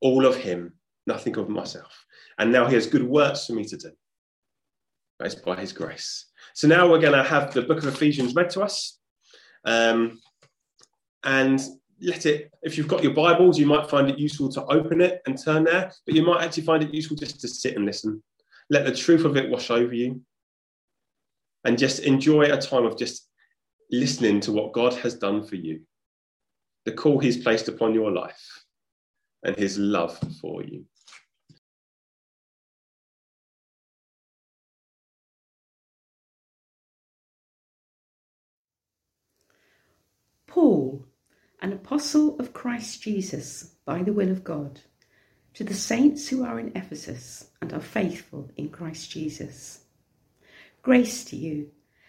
All 0.00 0.26
of 0.26 0.36
Him, 0.36 0.74
nothing 1.06 1.36
of 1.36 1.48
myself. 1.48 2.04
And 2.38 2.52
now 2.52 2.66
He 2.66 2.74
has 2.74 2.86
good 2.86 3.02
works 3.02 3.46
for 3.46 3.52
me 3.54 3.64
to 3.64 3.76
do. 3.76 3.90
It's 5.20 5.34
by 5.34 5.56
His 5.56 5.72
grace. 5.72 6.26
So 6.54 6.68
now 6.68 6.88
we're 6.88 7.00
going 7.00 7.12
to 7.12 7.24
have 7.24 7.52
the 7.52 7.62
book 7.62 7.78
of 7.78 7.86
Ephesians 7.86 8.34
read 8.34 8.50
to 8.50 8.62
us. 8.62 8.98
Um, 9.64 10.20
and 11.24 11.60
let 12.00 12.26
it, 12.26 12.50
if 12.62 12.78
you've 12.78 12.88
got 12.88 13.02
your 13.02 13.12
Bibles, 13.14 13.58
you 13.58 13.66
might 13.66 13.90
find 13.90 14.08
it 14.08 14.18
useful 14.18 14.48
to 14.50 14.64
open 14.66 15.00
it 15.00 15.20
and 15.26 15.36
turn 15.36 15.64
there, 15.64 15.92
but 16.06 16.14
you 16.14 16.22
might 16.22 16.44
actually 16.44 16.62
find 16.62 16.82
it 16.82 16.94
useful 16.94 17.16
just 17.16 17.40
to 17.40 17.48
sit 17.48 17.76
and 17.76 17.84
listen. 17.84 18.22
Let 18.70 18.86
the 18.86 18.94
truth 18.94 19.24
of 19.24 19.36
it 19.36 19.50
wash 19.50 19.70
over 19.70 19.92
you 19.92 20.22
and 21.64 21.78
just 21.78 22.00
enjoy 22.00 22.44
a 22.44 22.60
time 22.60 22.84
of 22.84 22.96
just 22.96 23.27
listening 23.90 24.40
to 24.40 24.52
what 24.52 24.72
God 24.72 24.94
has 24.94 25.14
done 25.14 25.42
for 25.42 25.56
you, 25.56 25.80
the 26.84 26.92
call 26.92 27.18
He's 27.18 27.42
placed 27.42 27.68
upon 27.68 27.94
your 27.94 28.10
life, 28.10 28.64
and 29.42 29.56
His 29.56 29.78
love 29.78 30.18
for 30.40 30.62
you. 30.62 30.84
Paul, 40.46 41.04
an 41.60 41.72
apostle 41.72 42.38
of 42.38 42.52
Christ 42.52 43.02
Jesus 43.02 43.74
by 43.84 44.02
the 44.02 44.12
will 44.12 44.30
of 44.30 44.44
God, 44.44 44.80
to 45.54 45.64
the 45.64 45.74
saints 45.74 46.28
who 46.28 46.44
are 46.44 46.58
in 46.58 46.72
Ephesus 46.74 47.50
and 47.60 47.72
are 47.72 47.80
faithful 47.80 48.50
in 48.56 48.68
Christ 48.68 49.10
Jesus. 49.10 49.80
Grace 50.82 51.24
to 51.24 51.36
you 51.36 51.70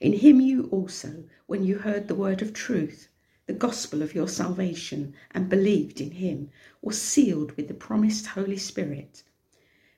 In 0.00 0.14
him 0.14 0.40
you 0.40 0.66
also, 0.70 1.24
when 1.46 1.62
you 1.62 1.76
heard 1.76 2.08
the 2.08 2.14
word 2.14 2.40
of 2.40 2.54
truth, 2.54 3.08
the 3.44 3.52
gospel 3.52 4.00
of 4.00 4.14
your 4.14 4.28
salvation, 4.28 5.12
and 5.32 5.50
believed 5.50 6.00
in 6.00 6.12
him, 6.12 6.48
were 6.80 6.94
sealed 6.94 7.52
with 7.52 7.68
the 7.68 7.74
promised 7.74 8.28
Holy 8.28 8.56
Spirit, 8.56 9.22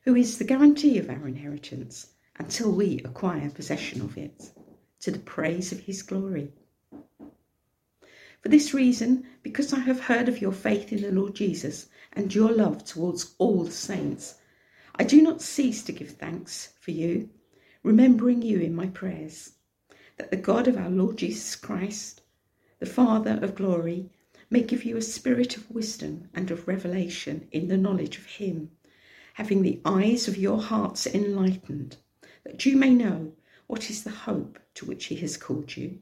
who 0.03 0.17
is 0.17 0.39
the 0.39 0.45
guarantee 0.45 0.99
of 0.99 1.09
our 1.09 1.29
inheritance 1.29 2.15
until 2.35 2.73
we 2.73 2.99
acquire 3.05 3.49
possession 3.49 4.01
of 4.01 4.19
it, 4.19 4.51
to 4.99 5.13
the 5.13 5.21
praise 5.21 5.71
of 5.71 5.79
his 5.79 6.03
glory. 6.03 6.53
For 8.41 8.49
this 8.49 8.75
reason, 8.75 9.25
because 9.45 9.73
I 9.73 9.79
have 9.79 10.01
heard 10.01 10.29
of 10.29 10.41
your 10.41 10.51
faith 10.51 10.93
in 10.93 11.03
the 11.03 11.13
Lord 11.13 11.37
Jesus 11.37 11.87
and 12.13 12.35
your 12.35 12.51
love 12.51 12.85
towards 12.85 13.37
all 13.39 13.63
the 13.63 13.71
saints, 13.71 14.35
I 14.97 15.05
do 15.05 15.23
not 15.23 15.41
cease 15.41 15.85
to 15.85 15.93
give 15.93 16.11
thanks 16.11 16.73
for 16.81 16.91
you, 16.91 17.31
remembering 17.85 18.43
you 18.43 18.59
in 18.59 18.75
my 18.75 18.89
prayers 18.89 19.53
that 20.19 20.31
the 20.31 20.37
God 20.37 20.69
of 20.69 20.77
our 20.77 20.91
Lord 20.91 21.17
Jesus 21.17 21.57
Christ, 21.57 22.21
the 22.79 22.87
Father 22.87 23.39
of 23.41 23.55
glory, 23.55 24.11
may 24.51 24.61
give 24.61 24.85
you 24.85 24.99
a 24.99 25.03
spirit 25.03 25.57
of 25.57 25.71
wisdom 25.71 26.29
and 26.35 26.51
of 26.51 26.69
revelation 26.69 27.49
in 27.53 27.69
the 27.69 27.79
knowledge 27.79 28.19
of 28.19 28.27
Him, 28.27 28.71
having 29.35 29.63
the 29.63 29.81
eyes 29.87 30.29
of 30.29 30.37
your 30.37 30.61
hearts 30.61 31.07
enlightened, 31.07 31.97
that 32.45 32.67
you 32.67 32.77
may 32.77 32.91
know 32.91 33.33
what 33.67 33.89
is 33.89 34.03
the 34.03 34.11
hope 34.11 34.59
to 34.75 34.85
which 34.85 35.07
He 35.07 35.17
has 35.17 35.39
called 35.39 35.77
you, 35.79 35.99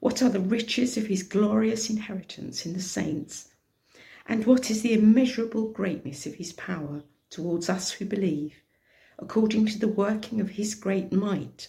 what 0.00 0.20
are 0.20 0.30
the 0.30 0.40
riches 0.40 0.96
of 0.96 1.06
His 1.06 1.22
glorious 1.22 1.88
inheritance 1.88 2.66
in 2.66 2.72
the 2.72 2.80
saints, 2.80 3.50
and 4.26 4.44
what 4.44 4.68
is 4.72 4.82
the 4.82 4.92
immeasurable 4.92 5.70
greatness 5.70 6.26
of 6.26 6.34
His 6.34 6.52
power 6.54 7.04
towards 7.30 7.68
us 7.68 7.92
who 7.92 8.04
believe, 8.04 8.56
according 9.20 9.66
to 9.66 9.78
the 9.78 9.86
working 9.86 10.40
of 10.40 10.50
His 10.50 10.74
great 10.74 11.12
might 11.12 11.68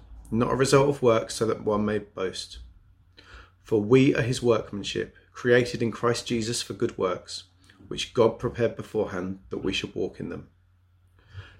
not 0.31 0.51
a 0.51 0.55
result 0.55 0.89
of 0.89 1.01
works, 1.01 1.35
so 1.35 1.45
that 1.45 1.63
one 1.63 1.85
may 1.85 1.99
boast. 1.99 2.59
For 3.63 3.81
we 3.81 4.15
are 4.15 4.21
his 4.21 4.41
workmanship, 4.41 5.15
created 5.31 5.81
in 5.81 5.91
Christ 5.91 6.27
Jesus 6.27 6.61
for 6.61 6.73
good 6.73 6.97
works, 6.97 7.43
which 7.87 8.13
God 8.13 8.39
prepared 8.39 8.75
beforehand 8.75 9.39
that 9.49 9.63
we 9.63 9.73
should 9.73 9.93
walk 9.93 10.19
in 10.19 10.29
them. 10.29 10.47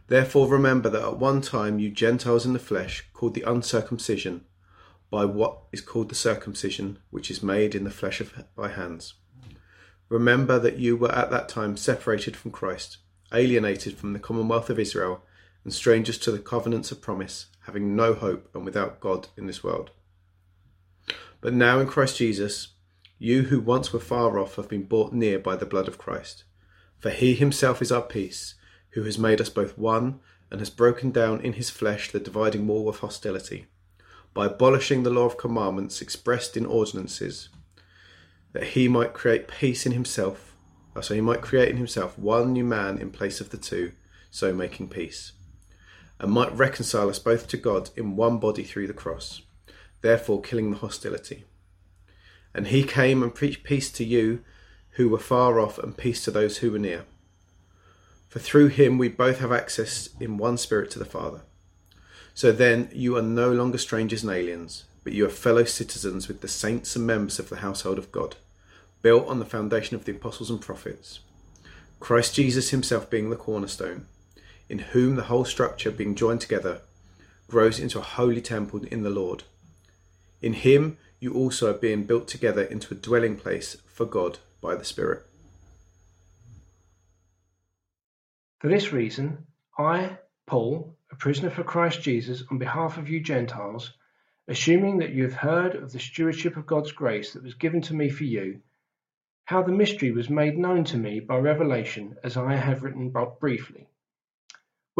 Therefore, 0.07 0.47
remember 0.47 0.89
that 0.89 1.03
at 1.03 1.17
one 1.19 1.41
time 1.41 1.79
you 1.79 1.89
Gentiles 1.89 2.45
in 2.45 2.53
the 2.53 2.59
flesh, 2.59 3.05
called 3.13 3.33
the 3.33 3.49
uncircumcision, 3.49 4.45
by 5.09 5.25
what 5.25 5.59
is 5.71 5.81
called 5.81 6.09
the 6.09 6.15
circumcision, 6.15 6.97
which 7.11 7.29
is 7.29 7.43
made 7.43 7.75
in 7.75 7.83
the 7.83 7.91
flesh 7.91 8.21
of, 8.21 8.45
by 8.55 8.69
hands. 8.69 9.13
Remember 10.09 10.59
that 10.59 10.77
you 10.77 10.97
were 10.97 11.11
at 11.11 11.31
that 11.31 11.47
time 11.47 11.77
separated 11.77 12.35
from 12.35 12.51
Christ, 12.51 12.97
alienated 13.33 13.97
from 13.97 14.13
the 14.13 14.19
commonwealth 14.19 14.69
of 14.69 14.79
Israel, 14.79 15.23
and 15.63 15.73
strangers 15.73 16.17
to 16.19 16.31
the 16.31 16.39
covenants 16.39 16.91
of 16.91 17.01
promise, 17.01 17.47
having 17.65 17.95
no 17.95 18.13
hope 18.13 18.49
and 18.53 18.65
without 18.65 18.99
God 18.99 19.27
in 19.37 19.47
this 19.47 19.63
world. 19.63 19.91
But 21.39 21.53
now 21.53 21.79
in 21.79 21.87
Christ 21.87 22.17
Jesus, 22.17 22.69
you 23.17 23.43
who 23.43 23.59
once 23.59 23.93
were 23.93 23.99
far 23.99 24.39
off 24.39 24.55
have 24.55 24.69
been 24.69 24.83
brought 24.83 25.13
near 25.13 25.37
by 25.39 25.55
the 25.55 25.65
blood 25.65 25.87
of 25.87 25.97
Christ. 25.97 26.43
For 26.99 27.09
he 27.09 27.35
himself 27.35 27.81
is 27.81 27.91
our 27.91 28.01
peace, 28.01 28.55
who 28.91 29.03
has 29.03 29.17
made 29.17 29.41
us 29.41 29.49
both 29.49 29.77
one 29.77 30.19
and 30.49 30.59
has 30.59 30.69
broken 30.69 31.11
down 31.11 31.41
in 31.41 31.53
his 31.53 31.69
flesh 31.69 32.11
the 32.11 32.19
dividing 32.19 32.67
wall 32.67 32.89
of 32.89 32.99
hostility 32.99 33.67
by 34.33 34.45
abolishing 34.45 35.03
the 35.03 35.09
law 35.09 35.25
of 35.25 35.37
commandments 35.37 36.01
expressed 36.01 36.55
in 36.55 36.65
ordinances, 36.65 37.49
that 38.53 38.63
he 38.63 38.87
might 38.87 39.13
create 39.13 39.47
peace 39.47 39.85
in 39.85 39.91
himself, 39.91 40.55
uh, 40.95 41.01
so 41.01 41.13
he 41.13 41.21
might 41.21 41.41
create 41.41 41.69
in 41.69 41.77
himself 41.77 42.17
one 42.17 42.53
new 42.53 42.63
man 42.63 42.97
in 42.97 43.09
place 43.09 43.41
of 43.41 43.49
the 43.49 43.57
two, 43.57 43.91
so 44.29 44.53
making 44.53 44.87
peace, 44.87 45.33
and 46.21 46.31
might 46.31 46.55
reconcile 46.55 47.09
us 47.09 47.17
both 47.17 47.47
to 47.47 47.57
God 47.57 47.89
in 47.97 48.15
one 48.15 48.37
body 48.37 48.63
through 48.63 48.85
the 48.85 48.93
cross, 48.93 49.41
therefore 50.01 50.39
killing 50.39 50.69
the 50.69 50.77
hostility. 50.77 51.45
And 52.53 52.67
he 52.67 52.83
came 52.83 53.23
and 53.23 53.33
preached 53.33 53.63
peace 53.63 53.91
to 53.93 54.05
you 54.05 54.43
who 54.91 55.09
were 55.09 55.17
far 55.17 55.59
off, 55.59 55.79
and 55.79 55.97
peace 55.97 56.23
to 56.25 56.31
those 56.31 56.57
who 56.57 56.71
were 56.71 56.79
near. 56.79 57.05
For 58.27 58.39
through 58.39 58.67
him 58.67 58.97
we 58.97 59.09
both 59.09 59.39
have 59.39 59.51
access 59.51 60.09
in 60.19 60.37
one 60.37 60.57
spirit 60.57 60.91
to 60.91 60.99
the 60.99 61.05
Father. 61.05 61.41
So 62.33 62.51
then 62.51 62.89
you 62.93 63.17
are 63.17 63.21
no 63.21 63.51
longer 63.51 63.77
strangers 63.77 64.21
and 64.21 64.31
aliens, 64.31 64.83
but 65.03 65.13
you 65.13 65.25
are 65.25 65.29
fellow 65.29 65.63
citizens 65.63 66.27
with 66.27 66.41
the 66.41 66.47
saints 66.47 66.95
and 66.95 67.07
members 67.07 67.39
of 67.39 67.49
the 67.49 67.57
household 67.57 67.97
of 67.97 68.11
God, 68.11 68.35
built 69.01 69.27
on 69.27 69.39
the 69.39 69.45
foundation 69.45 69.95
of 69.95 70.05
the 70.05 70.11
apostles 70.11 70.51
and 70.51 70.61
prophets, 70.61 71.21
Christ 71.99 72.35
Jesus 72.35 72.69
himself 72.69 73.09
being 73.09 73.29
the 73.29 73.35
cornerstone, 73.35 74.05
in 74.71 74.79
whom 74.79 75.17
the 75.17 75.23
whole 75.23 75.43
structure 75.43 75.91
being 75.91 76.15
joined 76.15 76.39
together 76.39 76.79
grows 77.49 77.77
into 77.77 77.99
a 77.99 78.13
holy 78.17 78.39
temple 78.39 78.81
in 78.85 79.03
the 79.03 79.09
Lord. 79.09 79.43
In 80.41 80.53
him 80.53 80.97
you 81.19 81.33
also 81.33 81.71
are 81.71 81.77
being 81.77 82.05
built 82.05 82.29
together 82.29 82.63
into 82.63 82.93
a 82.93 82.97
dwelling 82.97 83.35
place 83.35 83.75
for 83.85 84.05
God 84.05 84.39
by 84.61 84.75
the 84.75 84.85
Spirit. 84.85 85.25
For 88.59 88.69
this 88.69 88.93
reason, 88.93 89.45
I, 89.77 90.17
Paul, 90.45 90.95
a 91.11 91.17
prisoner 91.17 91.49
for 91.49 91.65
Christ 91.65 92.01
Jesus, 92.01 92.41
on 92.49 92.57
behalf 92.57 92.97
of 92.97 93.09
you 93.09 93.19
Gentiles, 93.19 93.91
assuming 94.47 94.99
that 94.99 95.11
you 95.11 95.23
have 95.23 95.33
heard 95.33 95.75
of 95.75 95.91
the 95.91 95.99
stewardship 95.99 96.55
of 96.55 96.65
God's 96.65 96.93
grace 96.93 97.33
that 97.33 97.43
was 97.43 97.55
given 97.55 97.81
to 97.81 97.93
me 97.93 98.07
for 98.07 98.23
you, 98.23 98.61
how 99.43 99.63
the 99.63 99.73
mystery 99.73 100.13
was 100.13 100.29
made 100.29 100.57
known 100.57 100.85
to 100.85 100.97
me 100.97 101.19
by 101.19 101.37
revelation, 101.39 102.15
as 102.23 102.37
I 102.37 102.55
have 102.55 102.83
written 102.83 103.13
briefly. 103.41 103.89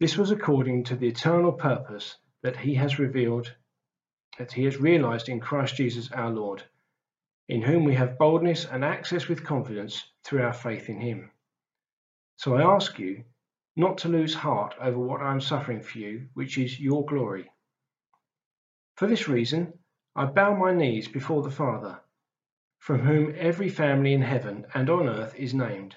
This 0.00 0.16
was 0.16 0.30
according 0.30 0.84
to 0.84 0.96
the 0.96 1.08
eternal 1.08 1.52
purpose 1.52 2.16
that 2.42 2.56
he 2.56 2.74
has 2.76 2.98
revealed, 2.98 3.54
that 4.38 4.50
he 4.50 4.64
has 4.64 4.78
realized 4.80 5.28
in 5.28 5.40
Christ 5.40 5.76
Jesus 5.76 6.10
our 6.10 6.30
Lord, 6.30 6.62
in 7.50 7.60
whom 7.60 7.84
we 7.84 7.94
have 7.96 8.16
boldness 8.16 8.64
and 8.64 8.82
access 8.82 9.28
with 9.28 9.44
confidence 9.44 10.02
through 10.24 10.42
our 10.42 10.54
faith 10.54 10.88
in 10.88 11.00
him. 11.00 11.30
So 12.36 12.56
I 12.56 12.62
ask 12.62 12.98
you 12.98 13.24
not 13.76 13.98
to 13.98 14.08
lose 14.08 14.34
heart 14.34 14.74
over 14.80 14.98
what 14.98 15.20
I 15.20 15.32
am 15.32 15.40
suffering 15.42 15.82
for 15.82 15.98
you, 15.98 16.28
which 16.32 16.56
is 16.56 16.80
your 16.80 17.04
glory. 17.04 17.50
For 18.96 19.06
this 19.06 19.28
reason, 19.28 19.78
I 20.16 20.24
bow 20.24 20.56
my 20.56 20.72
knees 20.72 21.08
before 21.08 21.42
the 21.42 21.50
Father, 21.50 22.00
from 22.78 23.00
whom 23.00 23.34
every 23.36 23.68
family 23.68 24.14
in 24.14 24.22
heaven 24.22 24.64
and 24.72 24.88
on 24.88 25.10
earth 25.10 25.34
is 25.34 25.52
named, 25.52 25.96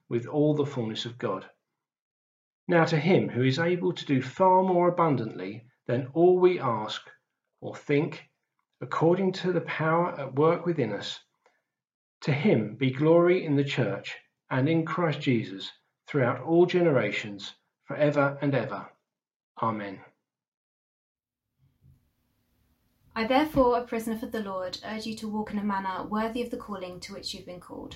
with 0.11 0.25
all 0.27 0.53
the 0.53 0.65
fullness 0.65 1.05
of 1.05 1.17
God. 1.17 1.49
Now 2.67 2.83
to 2.83 2.97
him 2.97 3.29
who 3.29 3.43
is 3.43 3.57
able 3.57 3.93
to 3.93 4.05
do 4.05 4.21
far 4.21 4.61
more 4.61 4.89
abundantly 4.89 5.63
than 5.87 6.11
all 6.13 6.37
we 6.37 6.59
ask 6.59 7.01
or 7.61 7.77
think, 7.77 8.29
according 8.81 9.31
to 9.31 9.53
the 9.53 9.61
power 9.61 10.11
at 10.19 10.35
work 10.35 10.65
within 10.65 10.91
us, 10.91 11.17
to 12.23 12.33
him 12.33 12.75
be 12.75 12.91
glory 12.91 13.45
in 13.45 13.55
the 13.55 13.63
church 13.63 14.17
and 14.49 14.67
in 14.67 14.85
Christ 14.85 15.21
Jesus 15.21 15.71
throughout 16.07 16.41
all 16.41 16.65
generations, 16.65 17.53
for 17.85 17.95
ever 17.95 18.37
and 18.41 18.53
ever. 18.53 18.91
Amen. 19.61 20.01
I 23.15 23.25
therefore, 23.25 23.77
a 23.77 23.83
prisoner 23.83 24.17
for 24.17 24.25
the 24.25 24.41
Lord, 24.41 24.77
urge 24.85 25.05
you 25.05 25.15
to 25.15 25.29
walk 25.29 25.53
in 25.53 25.59
a 25.59 25.63
manner 25.63 26.03
worthy 26.03 26.41
of 26.41 26.51
the 26.51 26.57
calling 26.57 26.99
to 27.01 27.13
which 27.13 27.33
you've 27.33 27.45
been 27.45 27.61
called, 27.61 27.95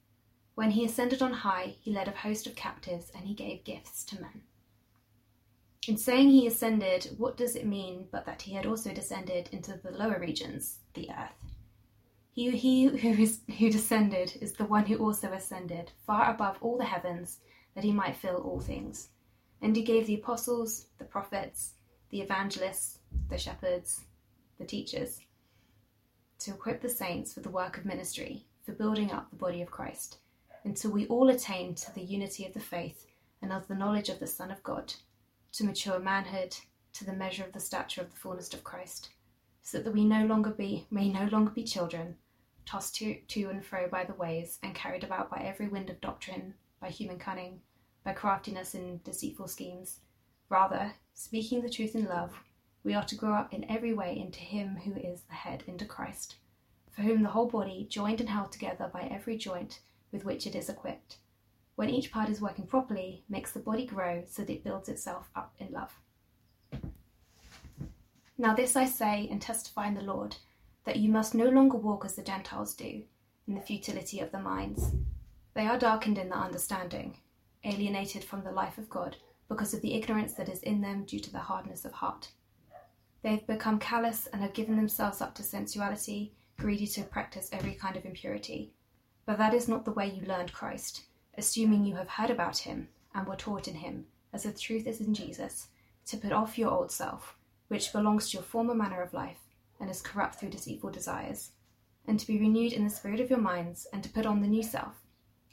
When 0.55 0.71
he 0.71 0.85
ascended 0.85 1.21
on 1.21 1.33
high, 1.33 1.75
he 1.79 1.91
led 1.91 2.07
a 2.07 2.11
host 2.11 2.45
of 2.45 2.55
captives 2.55 3.11
and 3.15 3.25
he 3.25 3.33
gave 3.33 3.63
gifts 3.63 4.03
to 4.05 4.21
men. 4.21 4.43
In 5.87 5.97
saying 5.97 6.29
he 6.29 6.45
ascended, 6.45 7.15
what 7.17 7.37
does 7.37 7.55
it 7.55 7.65
mean 7.65 8.07
but 8.11 8.25
that 8.25 8.43
he 8.43 8.53
had 8.53 8.65
also 8.65 8.93
descended 8.93 9.49
into 9.51 9.77
the 9.77 9.91
lower 9.91 10.19
regions, 10.19 10.79
the 10.93 11.09
earth? 11.09 11.51
He, 12.33 12.51
he 12.51 12.85
who, 12.85 13.21
is, 13.21 13.41
who 13.57 13.71
descended 13.71 14.37
is 14.41 14.53
the 14.53 14.65
one 14.65 14.85
who 14.85 14.97
also 14.97 15.31
ascended 15.31 15.91
far 16.05 16.29
above 16.29 16.57
all 16.61 16.77
the 16.77 16.85
heavens, 16.85 17.39
that 17.73 17.83
he 17.83 17.91
might 17.91 18.15
fill 18.15 18.37
all 18.37 18.59
things. 18.59 19.09
And 19.61 19.75
he 19.75 19.81
gave 19.81 20.07
the 20.07 20.15
apostles, 20.15 20.87
the 20.97 21.05
prophets, 21.05 21.73
the 22.09 22.21
evangelists, 22.21 22.99
the 23.29 23.37
shepherds, 23.37 24.01
the 24.59 24.65
teachers, 24.65 25.21
to 26.39 26.51
equip 26.51 26.81
the 26.81 26.89
saints 26.89 27.33
for 27.33 27.39
the 27.39 27.49
work 27.49 27.77
of 27.77 27.85
ministry, 27.85 28.45
for 28.63 28.73
building 28.73 29.11
up 29.11 29.29
the 29.29 29.35
body 29.35 29.61
of 29.61 29.71
Christ, 29.71 30.19
until 30.63 30.91
we 30.91 31.07
all 31.07 31.29
attain 31.29 31.73
to 31.75 31.93
the 31.93 32.03
unity 32.03 32.45
of 32.45 32.53
the 32.53 32.59
faith 32.59 33.07
and 33.41 33.51
of 33.51 33.67
the 33.67 33.75
knowledge 33.75 34.09
of 34.09 34.19
the 34.19 34.27
Son 34.27 34.51
of 34.51 34.61
God, 34.63 34.93
to 35.51 35.63
mature 35.63 35.99
manhood, 35.99 36.55
to 36.93 37.05
the 37.05 37.13
measure 37.13 37.43
of 37.43 37.53
the 37.53 37.59
stature 37.59 38.01
of 38.01 38.11
the 38.11 38.17
fullness 38.17 38.53
of 38.53 38.63
Christ, 38.63 39.09
so 39.63 39.79
that 39.79 39.93
we 39.93 40.05
no 40.05 40.25
longer 40.25 40.51
be 40.51 40.85
may 40.91 41.09
no 41.09 41.25
longer 41.25 41.51
be 41.51 41.63
children, 41.63 42.17
tossed 42.65 42.95
to, 42.95 43.15
to 43.27 43.49
and 43.49 43.65
fro 43.65 43.87
by 43.87 44.03
the 44.03 44.13
waves, 44.13 44.59
and 44.61 44.75
carried 44.75 45.03
about 45.03 45.31
by 45.31 45.37
every 45.37 45.67
wind 45.67 45.89
of 45.89 45.99
doctrine, 45.99 46.53
by 46.79 46.89
human 46.89 47.17
cunning, 47.17 47.61
by 48.03 48.13
craftiness 48.13 48.73
and 48.75 49.03
deceitful 49.03 49.47
schemes. 49.47 49.99
Rather, 50.49 50.93
speaking 51.13 51.61
the 51.61 51.69
truth 51.69 51.95
in 51.95 52.05
love, 52.05 52.33
we 52.83 52.93
are 52.93 53.05
to 53.05 53.15
grow 53.15 53.33
up 53.33 53.53
in 53.53 53.69
every 53.69 53.93
way 53.93 54.17
into 54.17 54.39
Him 54.39 54.75
who 54.83 54.95
is 54.95 55.21
the 55.21 55.33
head, 55.33 55.63
into 55.65 55.85
Christ, 55.85 56.35
for 56.91 57.01
whom 57.01 57.23
the 57.23 57.29
whole 57.29 57.47
body, 57.47 57.87
joined 57.89 58.19
and 58.19 58.29
held 58.29 58.51
together 58.51 58.89
by 58.91 59.03
every 59.03 59.37
joint 59.37 59.79
with 60.11 60.25
which 60.25 60.45
it 60.45 60.55
is 60.55 60.69
equipped, 60.69 61.17
when 61.75 61.89
each 61.89 62.11
part 62.11 62.29
is 62.29 62.41
working 62.41 62.67
properly, 62.67 63.23
makes 63.29 63.51
the 63.51 63.59
body 63.59 63.85
grow 63.85 64.23
so 64.27 64.43
that 64.43 64.51
it 64.51 64.63
builds 64.63 64.89
itself 64.89 65.29
up 65.35 65.53
in 65.59 65.71
love. 65.71 65.93
Now, 68.37 68.53
this 68.55 68.75
I 68.75 68.85
say 68.85 69.27
and 69.29 69.41
testify 69.41 69.87
in 69.87 69.93
the 69.93 70.01
Lord, 70.01 70.35
that 70.85 70.97
you 70.97 71.09
must 71.09 71.35
no 71.35 71.45
longer 71.45 71.77
walk 71.77 72.05
as 72.05 72.15
the 72.15 72.23
Gentiles 72.23 72.73
do, 72.73 73.03
in 73.47 73.55
the 73.55 73.61
futility 73.61 74.19
of 74.19 74.31
their 74.31 74.41
minds. 74.41 74.91
They 75.53 75.67
are 75.67 75.77
darkened 75.77 76.17
in 76.17 76.29
their 76.29 76.39
understanding, 76.39 77.17
alienated 77.63 78.23
from 78.23 78.43
the 78.43 78.51
life 78.51 78.77
of 78.77 78.89
God 78.89 79.17
because 79.47 79.73
of 79.73 79.81
the 79.81 79.93
ignorance 79.93 80.33
that 80.33 80.49
is 80.49 80.63
in 80.63 80.81
them 80.81 81.03
due 81.03 81.19
to 81.19 81.31
the 81.31 81.39
hardness 81.39 81.85
of 81.85 81.91
heart. 81.91 82.29
They 83.21 83.31
have 83.31 83.45
become 83.45 83.77
callous 83.79 84.27
and 84.27 84.41
have 84.41 84.53
given 84.53 84.75
themselves 84.75 85.21
up 85.21 85.35
to 85.35 85.43
sensuality, 85.43 86.33
greedy 86.57 86.87
to 86.87 87.03
practice 87.03 87.49
every 87.51 87.73
kind 87.73 87.95
of 87.97 88.05
impurity. 88.05 88.71
But 89.25 89.37
that 89.37 89.53
is 89.53 89.67
not 89.67 89.85
the 89.85 89.91
way 89.91 90.07
you 90.11 90.25
learned 90.25 90.53
Christ, 90.53 91.03
assuming 91.37 91.85
you 91.85 91.95
have 91.95 92.09
heard 92.09 92.29
about 92.29 92.59
him 92.59 92.89
and 93.13 93.27
were 93.27 93.35
taught 93.35 93.67
in 93.67 93.75
him, 93.75 94.07
as 94.33 94.43
the 94.43 94.51
truth 94.51 94.87
is 94.87 95.01
in 95.01 95.13
Jesus, 95.13 95.67
to 96.07 96.17
put 96.17 96.31
off 96.31 96.57
your 96.57 96.71
old 96.71 96.91
self, 96.91 97.35
which 97.67 97.93
belongs 97.93 98.29
to 98.29 98.37
your 98.37 98.43
former 98.43 98.73
manner 98.73 99.01
of 99.01 99.13
life 99.13 99.39
and 99.79 99.89
is 99.89 100.01
corrupt 100.01 100.35
through 100.35 100.49
deceitful 100.49 100.91
desires, 100.91 101.51
and 102.07 102.19
to 102.19 102.27
be 102.27 102.39
renewed 102.39 102.73
in 102.73 102.83
the 102.83 102.89
spirit 102.89 103.19
of 103.19 103.29
your 103.29 103.39
minds, 103.39 103.87
and 103.93 104.03
to 104.03 104.09
put 104.09 104.25
on 104.25 104.41
the 104.41 104.47
new 104.47 104.63
self, 104.63 105.01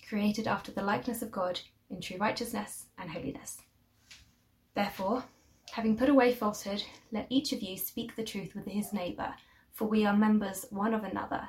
created 0.09 0.47
after 0.47 0.73
the 0.73 0.83
likeness 0.83 1.23
of 1.23 1.31
God 1.31 1.61
in 1.91 2.01
true 2.01 2.19
righteousness 2.19 2.87
and 2.99 3.11
holiness. 3.11 3.63
Therefore, 4.75 5.25
having 5.73 5.97
put 5.97 6.09
away 6.09 6.33
falsehood, 6.33 6.83
let 7.13 7.27
each 7.31 7.53
of 7.53 7.63
you 7.63 7.77
speak 7.77 8.17
the 8.17 8.25
truth 8.25 8.55
with 8.55 8.67
his 8.67 8.93
neighbour, 8.93 9.35
for 9.73 9.87
we 9.87 10.05
are 10.05 10.17
members 10.17 10.67
one 10.71 10.95
of 10.95 11.05
another. 11.05 11.49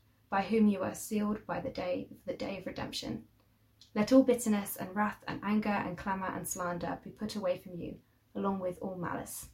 by 0.31 0.41
whom 0.41 0.67
you 0.67 0.81
are 0.81 0.95
sealed 0.95 1.45
by 1.45 1.59
the 1.59 1.69
day 1.69 2.07
the 2.25 2.33
day 2.33 2.57
of 2.57 2.65
redemption. 2.65 3.23
Let 3.93 4.13
all 4.13 4.23
bitterness 4.23 4.77
and 4.77 4.95
wrath 4.95 5.21
and 5.27 5.41
anger 5.43 5.69
and 5.69 5.97
clamour 5.97 6.33
and 6.33 6.47
slander 6.47 6.97
be 7.03 7.09
put 7.09 7.35
away 7.35 7.57
from 7.57 7.75
you, 7.75 7.97
along 8.33 8.59
with 8.59 8.79
all 8.81 8.95
malice. 8.95 9.49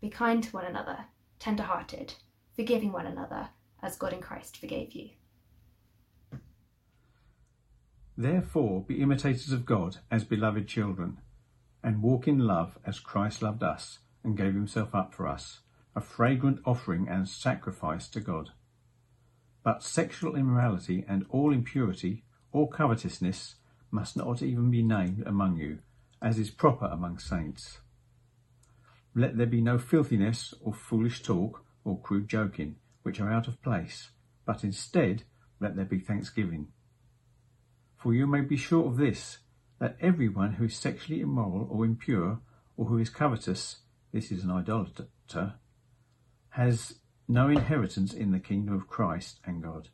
Be 0.00 0.10
kind 0.10 0.42
to 0.42 0.50
one 0.50 0.64
another, 0.64 1.06
tender 1.38 1.62
hearted, 1.62 2.14
forgiving 2.56 2.90
one 2.90 3.06
another, 3.06 3.50
as 3.80 3.96
God 3.96 4.12
in 4.12 4.20
Christ 4.20 4.56
forgave 4.56 4.92
you. 4.92 5.10
Therefore, 8.16 8.82
be 8.82 9.00
imitators 9.00 9.52
of 9.52 9.64
God 9.64 9.98
as 10.10 10.24
beloved 10.24 10.66
children, 10.66 11.18
and 11.84 12.02
walk 12.02 12.26
in 12.26 12.40
love 12.40 12.76
as 12.84 12.98
Christ 12.98 13.40
loved 13.42 13.62
us 13.62 14.00
and 14.24 14.36
gave 14.36 14.54
himself 14.54 14.92
up 14.92 15.14
for 15.14 15.28
us, 15.28 15.60
a 15.94 16.00
fragrant 16.00 16.58
offering 16.64 17.06
and 17.08 17.28
sacrifice 17.28 18.08
to 18.08 18.20
God. 18.20 18.50
But 19.62 19.82
sexual 19.82 20.36
immorality 20.36 21.04
and 21.08 21.26
all 21.30 21.52
impurity 21.52 22.24
or 22.52 22.68
covetousness 22.68 23.56
must 23.90 24.16
not 24.16 24.42
even 24.42 24.70
be 24.70 24.82
named 24.82 25.22
among 25.26 25.56
you, 25.56 25.78
as 26.22 26.38
is 26.38 26.50
proper 26.50 26.86
among 26.86 27.18
saints. 27.18 27.78
Let 29.14 29.36
there 29.36 29.46
be 29.46 29.60
no 29.60 29.78
filthiness 29.78 30.54
or 30.60 30.72
foolish 30.72 31.22
talk 31.22 31.64
or 31.84 32.00
crude 32.00 32.28
joking, 32.28 32.76
which 33.02 33.20
are 33.20 33.32
out 33.32 33.48
of 33.48 33.62
place, 33.62 34.10
but 34.44 34.64
instead 34.64 35.24
let 35.60 35.76
there 35.76 35.84
be 35.84 35.98
thanksgiving. 35.98 36.68
For 37.96 38.14
you 38.14 38.26
may 38.26 38.42
be 38.42 38.56
sure 38.56 38.86
of 38.86 38.96
this, 38.96 39.38
that 39.80 39.96
everyone 40.00 40.54
who 40.54 40.64
is 40.64 40.76
sexually 40.76 41.20
immoral 41.20 41.66
or 41.70 41.84
impure, 41.84 42.40
or 42.76 42.86
who 42.86 42.98
is 42.98 43.10
covetous, 43.10 43.78
this 44.12 44.30
is 44.30 44.44
an 44.44 44.50
idolater, 44.50 45.08
has 46.50 46.94
no 47.28 47.48
inheritance 47.50 48.14
in 48.14 48.32
the 48.32 48.40
kingdom 48.40 48.74
of 48.74 48.88
Christ 48.88 49.38
and 49.44 49.62
God. 49.62 49.88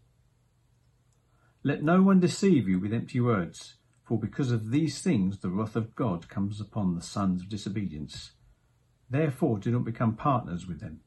Let 1.64 1.82
no 1.82 2.00
one 2.00 2.20
deceive 2.20 2.68
you 2.68 2.78
with 2.78 2.92
empty 2.92 3.20
words, 3.20 3.74
for 4.04 4.18
because 4.18 4.52
of 4.52 4.70
these 4.70 5.02
things 5.02 5.38
the 5.38 5.50
wrath 5.50 5.74
of 5.74 5.96
God 5.96 6.28
comes 6.28 6.60
upon 6.60 6.94
the 6.94 7.02
sons 7.02 7.42
of 7.42 7.48
disobedience. 7.48 8.32
Therefore 9.10 9.58
do 9.58 9.72
not 9.72 9.84
become 9.84 10.14
partners 10.14 10.66
with 10.66 10.80
them. 10.80 11.00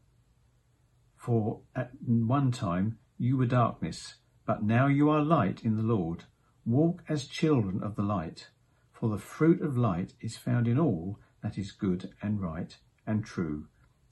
For 1.15 1.61
at 1.75 1.91
one 2.05 2.51
time 2.51 2.97
you 3.17 3.37
were 3.37 3.45
darkness, 3.45 4.15
but 4.45 4.63
now 4.63 4.87
you 4.87 5.09
are 5.09 5.23
light 5.23 5.63
in 5.63 5.77
the 5.77 5.83
Lord. 5.83 6.25
Walk 6.65 7.03
as 7.07 7.27
children 7.27 7.81
of 7.81 7.95
the 7.95 8.03
light, 8.03 8.49
for 8.91 9.09
the 9.09 9.17
fruit 9.17 9.61
of 9.61 9.77
light 9.77 10.13
is 10.19 10.37
found 10.37 10.67
in 10.67 10.79
all 10.79 11.19
that 11.41 11.57
is 11.57 11.71
good 11.71 12.09
and 12.21 12.41
right 12.41 12.77
and 13.05 13.23
true, 13.23 13.67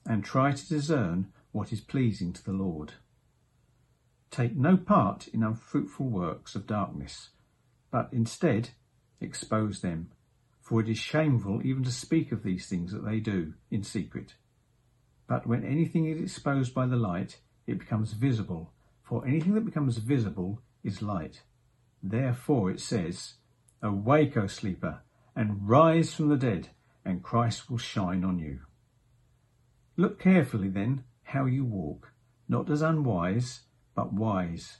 and 0.06 0.24
try 0.24 0.52
to 0.52 0.68
discern 0.68 1.32
what 1.56 1.72
is 1.72 1.80
pleasing 1.80 2.34
to 2.34 2.44
the 2.44 2.52
Lord. 2.52 2.92
Take 4.30 4.54
no 4.54 4.76
part 4.76 5.26
in 5.28 5.42
unfruitful 5.42 6.06
works 6.06 6.54
of 6.54 6.66
darkness, 6.66 7.30
but 7.90 8.10
instead 8.12 8.70
expose 9.22 9.80
them, 9.80 10.10
for 10.60 10.82
it 10.82 10.88
is 10.90 10.98
shameful 10.98 11.62
even 11.64 11.82
to 11.84 11.90
speak 11.90 12.30
of 12.30 12.42
these 12.42 12.68
things 12.68 12.92
that 12.92 13.06
they 13.06 13.20
do 13.20 13.54
in 13.70 13.82
secret. 13.82 14.34
But 15.26 15.46
when 15.46 15.64
anything 15.64 16.04
is 16.04 16.20
exposed 16.20 16.74
by 16.74 16.84
the 16.84 16.96
light, 16.96 17.40
it 17.66 17.78
becomes 17.78 18.12
visible, 18.12 18.74
for 19.02 19.26
anything 19.26 19.54
that 19.54 19.64
becomes 19.64 19.96
visible 19.96 20.60
is 20.84 21.00
light. 21.00 21.40
Therefore 22.02 22.70
it 22.70 22.80
says, 22.80 23.36
Awake, 23.82 24.36
O 24.36 24.46
sleeper, 24.46 25.00
and 25.34 25.66
rise 25.66 26.12
from 26.12 26.28
the 26.28 26.36
dead, 26.36 26.68
and 27.02 27.22
Christ 27.22 27.70
will 27.70 27.78
shine 27.78 28.24
on 28.24 28.38
you. 28.38 28.60
Look 29.96 30.20
carefully 30.20 30.68
then 30.68 31.04
how 31.36 31.44
you 31.44 31.64
walk, 31.64 32.12
not 32.48 32.70
as 32.70 32.82
unwise, 32.82 33.60
but 33.94 34.12
wise, 34.12 34.78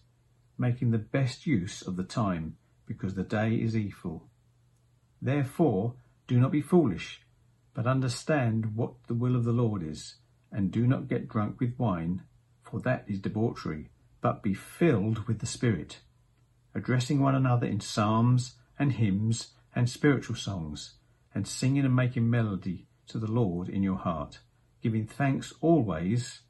making 0.58 0.90
the 0.90 0.98
best 0.98 1.46
use 1.46 1.82
of 1.82 1.96
the 1.96 2.04
time, 2.04 2.56
because 2.86 3.14
the 3.14 3.22
day 3.22 3.54
is 3.54 3.76
evil. 3.76 4.28
Therefore 5.20 5.94
do 6.26 6.40
not 6.40 6.50
be 6.50 6.60
foolish, 6.60 7.20
but 7.74 7.86
understand 7.86 8.74
what 8.74 8.94
the 9.06 9.14
will 9.14 9.36
of 9.36 9.44
the 9.44 9.52
Lord 9.52 9.82
is, 9.82 10.16
and 10.50 10.72
do 10.72 10.86
not 10.86 11.08
get 11.08 11.28
drunk 11.28 11.60
with 11.60 11.78
wine, 11.78 12.22
for 12.62 12.80
that 12.80 13.04
is 13.06 13.20
debauchery, 13.20 13.90
but 14.20 14.42
be 14.42 14.54
filled 14.54 15.28
with 15.28 15.38
the 15.40 15.46
Spirit 15.46 16.00
addressing 16.76 17.20
one 17.20 17.34
another 17.34 17.66
in 17.66 17.80
psalms 17.80 18.56
and 18.78 18.92
hymns 18.92 19.52
and 19.74 19.88
spiritual 19.88 20.36
songs, 20.36 20.94
and 21.34 21.48
singing 21.48 21.86
and 21.86 21.96
making 21.96 22.28
melody 22.28 22.86
to 23.08 23.18
the 23.18 23.30
Lord 23.30 23.68
in 23.68 23.82
your 23.82 23.96
heart, 23.96 24.40
giving 24.82 25.06
thanks 25.06 25.54
always 25.62 26.42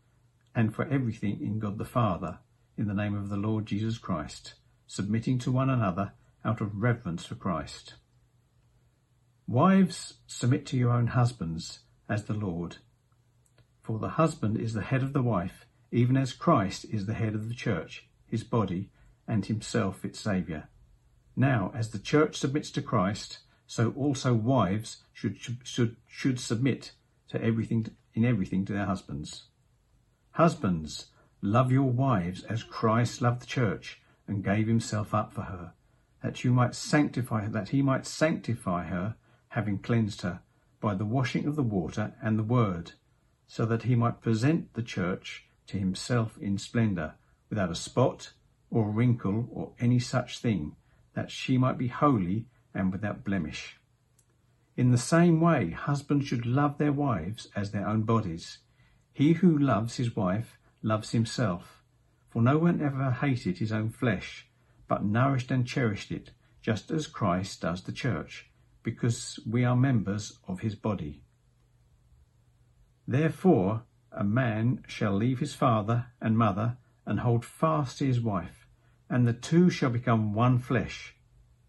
and 0.57 0.75
for 0.75 0.89
everything 0.89 1.39
in 1.43 1.59
God 1.59 1.77
the 1.77 1.85
Father, 1.85 2.39
in 2.79 2.89
the 2.89 2.95
name 2.95 3.15
of 3.15 3.29
the 3.29 3.37
Lord 3.37 3.67
Jesus 3.67 3.99
Christ, 3.99 4.55
submitting 4.87 5.39
to 5.41 5.53
one 5.53 5.69
another 5.69 6.15
out 6.47 6.63
of 6.63 6.83
reverence 6.83 7.27
for 7.27 7.35
Christ. 7.35 7.95
Wives, 9.47 10.15
submit 10.27 10.65
to 10.67 10.79
your 10.79 10.93
own 10.93 11.09
husbands 11.09 11.81
as 12.09 12.25
the 12.25 12.35
Lord. 12.35 12.79
For 13.83 13.99
the 13.99 14.09
husband 14.09 14.59
is 14.59 14.73
the 14.73 14.83
head 14.83 15.03
of 15.03 15.13
the 15.13 15.23
wife, 15.23 15.67
even 15.93 16.17
as 16.17 16.33
Christ 16.33 16.87
is 16.91 17.05
the 17.05 17.15
head 17.15 17.35
of 17.35 17.49
the 17.49 17.55
church, 17.55 18.09
his 18.27 18.43
body, 18.43 18.89
and 19.29 19.45
himself 19.45 20.07
its 20.07 20.19
Saviour. 20.19 20.69
Now, 21.37 21.71
as 21.75 21.91
the 21.91 21.99
church 21.99 22.39
submits 22.39 22.71
to 22.73 22.83
Christ, 22.83 23.41
so 23.67 23.93
also 23.95 24.33
wives 24.33 25.03
should, 25.13 25.37
should, 25.65 25.97
should 26.09 26.41
submit 26.41 26.93
to 27.29 27.43
everything 27.43 27.89
in 28.15 28.25
everything 28.25 28.65
to 28.65 28.73
their 28.73 28.87
husbands. 28.87 29.45
Husbands, 30.37 31.07
love 31.41 31.73
your 31.73 31.91
wives 31.91 32.45
as 32.45 32.63
Christ 32.63 33.23
loved 33.23 33.41
the 33.41 33.47
church 33.47 34.03
and 34.29 34.45
gave 34.45 34.67
himself 34.67 35.15
up 35.15 35.33
for 35.33 35.45
her, 35.45 35.73
that 36.23 36.45
you 36.45 36.53
might 36.53 36.75
sanctify 36.75 37.45
her, 37.45 37.49
that 37.49 37.71
he 37.71 37.81
might 37.81 38.05
sanctify 38.05 38.85
her, 38.85 39.17
having 39.49 39.79
cleansed 39.79 40.21
her 40.21 40.43
by 40.79 40.95
the 40.95 41.07
washing 41.07 41.47
of 41.47 41.57
the 41.57 41.63
water 41.63 42.13
and 42.21 42.39
the 42.39 42.43
word, 42.43 42.93
so 43.47 43.65
that 43.65 43.85
he 43.85 43.95
might 43.95 44.21
present 44.21 44.75
the 44.75 44.83
church 44.83 45.47
to 45.69 45.79
himself 45.79 46.37
in 46.37 46.59
splendour, 46.59 47.15
without 47.49 47.71
a 47.71 47.75
spot 47.75 48.35
or 48.71 48.91
wrinkle 48.91 49.49
or 49.51 49.73
any 49.81 49.99
such 49.99 50.39
thing, 50.39 50.77
that 51.15 51.31
she 51.31 51.57
might 51.57 51.79
be 51.79 51.89
holy 51.89 52.45
and 52.75 52.93
without 52.93 53.25
blemish. 53.25 53.79
In 54.77 54.91
the 54.91 54.99
same 54.99 55.41
way, 55.41 55.71
husbands 55.71 56.27
should 56.27 56.45
love 56.45 56.77
their 56.77 56.93
wives 56.93 57.49
as 57.57 57.71
their 57.71 57.89
own 57.89 58.03
bodies. 58.03 58.59
He 59.17 59.33
who 59.33 59.57
loves 59.57 59.97
his 59.97 60.15
wife 60.15 60.59
loves 60.83 61.13
himself. 61.13 61.83
For 62.29 62.43
no 62.43 62.59
one 62.59 62.83
ever 62.83 63.13
hated 63.13 63.57
his 63.57 63.73
own 63.73 63.89
flesh, 63.89 64.47
but 64.89 65.07
nourished 65.07 65.51
and 65.51 65.67
cherished 65.67 66.13
it, 66.13 66.33
just 66.61 66.91
as 66.91 67.07
Christ 67.07 67.63
does 67.63 67.83
the 67.83 67.93
church, 67.93 68.51
because 68.83 69.41
we 69.51 69.65
are 69.65 69.75
members 69.75 70.39
of 70.47 70.61
his 70.61 70.75
body. 70.75 71.23
Therefore, 73.09 73.85
a 74.13 74.23
man 74.23 74.85
shall 74.87 75.15
leave 75.15 75.39
his 75.39 75.55
father 75.55 76.09
and 76.21 76.37
mother 76.37 76.77
and 77.07 77.21
hold 77.21 77.43
fast 77.43 77.97
to 78.01 78.07
his 78.07 78.21
wife, 78.21 78.67
and 79.09 79.27
the 79.27 79.33
two 79.33 79.71
shall 79.71 79.89
become 79.89 80.35
one 80.35 80.59
flesh. 80.59 81.17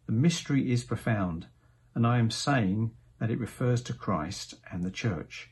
The 0.05 0.11
mystery 0.11 0.69
is 0.69 0.83
profound, 0.83 1.47
and 1.95 2.05
I 2.05 2.19
am 2.19 2.29
saying 2.29 2.91
that 3.19 3.31
it 3.31 3.39
refers 3.39 3.81
to 3.83 3.93
Christ 3.93 4.55
and 4.69 4.83
the 4.83 4.91
church. 4.91 5.51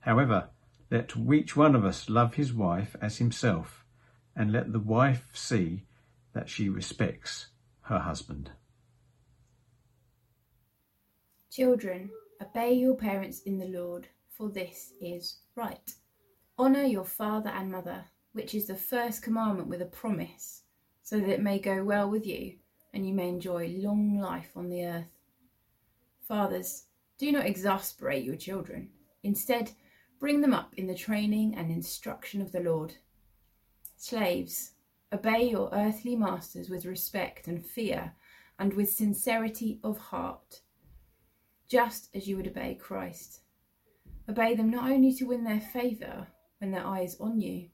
However, 0.00 0.50
let 0.90 1.12
each 1.32 1.56
one 1.56 1.74
of 1.74 1.84
us 1.84 2.08
love 2.08 2.34
his 2.34 2.52
wife 2.52 2.96
as 3.00 3.18
himself, 3.18 3.84
and 4.36 4.52
let 4.52 4.72
the 4.72 4.80
wife 4.80 5.28
see 5.32 5.84
that 6.32 6.48
she 6.48 6.68
respects 6.68 7.48
her 7.82 8.00
husband. 8.00 8.50
Children, 11.50 12.10
obey 12.42 12.72
your 12.72 12.96
parents 12.96 13.42
in 13.42 13.58
the 13.58 13.66
Lord, 13.66 14.08
for 14.28 14.48
this 14.48 14.92
is 15.00 15.38
right. 15.54 15.94
Honour 16.58 16.84
your 16.84 17.04
father 17.04 17.50
and 17.50 17.70
mother, 17.70 18.04
which 18.32 18.54
is 18.54 18.66
the 18.66 18.74
first 18.74 19.22
commandment 19.22 19.68
with 19.68 19.80
a 19.80 19.86
promise, 19.86 20.62
so 21.02 21.20
that 21.20 21.28
it 21.28 21.42
may 21.42 21.58
go 21.58 21.84
well 21.84 22.10
with 22.10 22.26
you 22.26 22.54
and 22.92 23.06
you 23.06 23.12
may 23.12 23.28
enjoy 23.28 23.74
long 23.78 24.18
life 24.18 24.50
on 24.56 24.68
the 24.68 24.84
earth. 24.84 25.18
Fathers, 26.26 26.84
do 27.18 27.30
not 27.32 27.44
exasperate 27.44 28.24
your 28.24 28.36
children. 28.36 28.88
Instead, 29.22 29.72
bring 30.24 30.40
them 30.40 30.54
up 30.54 30.72
in 30.78 30.86
the 30.86 30.94
training 30.94 31.54
and 31.54 31.70
instruction 31.70 32.40
of 32.40 32.50
the 32.50 32.60
Lord. 32.60 32.94
Slaves, 33.98 34.70
obey 35.12 35.50
your 35.50 35.68
earthly 35.70 36.16
masters 36.16 36.70
with 36.70 36.86
respect 36.86 37.46
and 37.46 37.62
fear 37.62 38.14
and 38.58 38.72
with 38.72 38.88
sincerity 38.88 39.80
of 39.84 39.98
heart, 39.98 40.62
just 41.68 42.08
as 42.14 42.26
you 42.26 42.38
would 42.38 42.48
obey 42.48 42.74
Christ. 42.74 43.42
Obey 44.26 44.54
them 44.54 44.70
not 44.70 44.90
only 44.90 45.12
to 45.12 45.26
win 45.26 45.44
their 45.44 45.60
favour, 45.60 46.26
when 46.56 46.70
their 46.70 46.86
eye 46.86 47.02
is 47.02 47.18
on 47.20 47.38
you, 47.38 47.68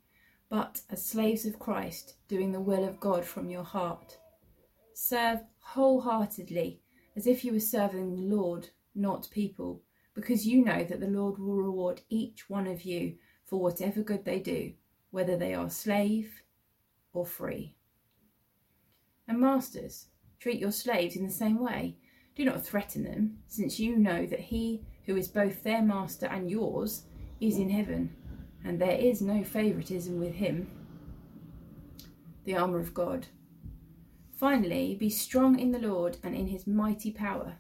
but 0.48 0.80
as 0.90 1.06
slaves 1.06 1.46
of 1.46 1.60
Christ, 1.60 2.14
doing 2.26 2.50
the 2.50 2.58
will 2.58 2.82
of 2.82 2.98
God 2.98 3.24
from 3.24 3.48
your 3.48 3.62
heart. 3.62 4.18
Serve 4.92 5.38
wholeheartedly, 5.60 6.80
as 7.14 7.28
if 7.28 7.44
you 7.44 7.52
were 7.52 7.60
serving 7.60 8.10
the 8.10 8.34
Lord, 8.34 8.70
not 8.96 9.30
people, 9.30 9.84
because 10.20 10.46
you 10.46 10.64
know 10.64 10.84
that 10.84 11.00
the 11.00 11.06
Lord 11.06 11.38
will 11.38 11.56
reward 11.56 12.02
each 12.10 12.48
one 12.50 12.66
of 12.66 12.82
you 12.82 13.14
for 13.46 13.58
whatever 13.58 14.02
good 14.02 14.24
they 14.24 14.38
do, 14.38 14.72
whether 15.10 15.36
they 15.36 15.54
are 15.54 15.70
slave 15.70 16.42
or 17.12 17.24
free. 17.24 17.74
And 19.26 19.40
masters, 19.40 20.08
treat 20.38 20.60
your 20.60 20.72
slaves 20.72 21.16
in 21.16 21.24
the 21.24 21.32
same 21.32 21.58
way. 21.58 21.96
Do 22.36 22.44
not 22.44 22.64
threaten 22.64 23.04
them, 23.04 23.38
since 23.48 23.80
you 23.80 23.96
know 23.96 24.26
that 24.26 24.40
he 24.40 24.82
who 25.06 25.16
is 25.16 25.28
both 25.28 25.62
their 25.62 25.82
master 25.82 26.26
and 26.26 26.50
yours 26.50 27.04
is 27.40 27.56
in 27.56 27.70
heaven 27.70 28.14
and 28.64 28.78
there 28.78 28.98
is 28.98 29.22
no 29.22 29.42
favoritism 29.42 30.20
with 30.20 30.34
him. 30.34 30.70
The 32.44 32.56
armour 32.56 32.78
of 32.78 32.92
God. 32.92 33.26
Finally, 34.36 34.96
be 34.96 35.10
strong 35.10 35.58
in 35.58 35.72
the 35.72 35.78
Lord 35.78 36.18
and 36.22 36.34
in 36.34 36.46
his 36.46 36.66
mighty 36.66 37.10
power. 37.10 37.56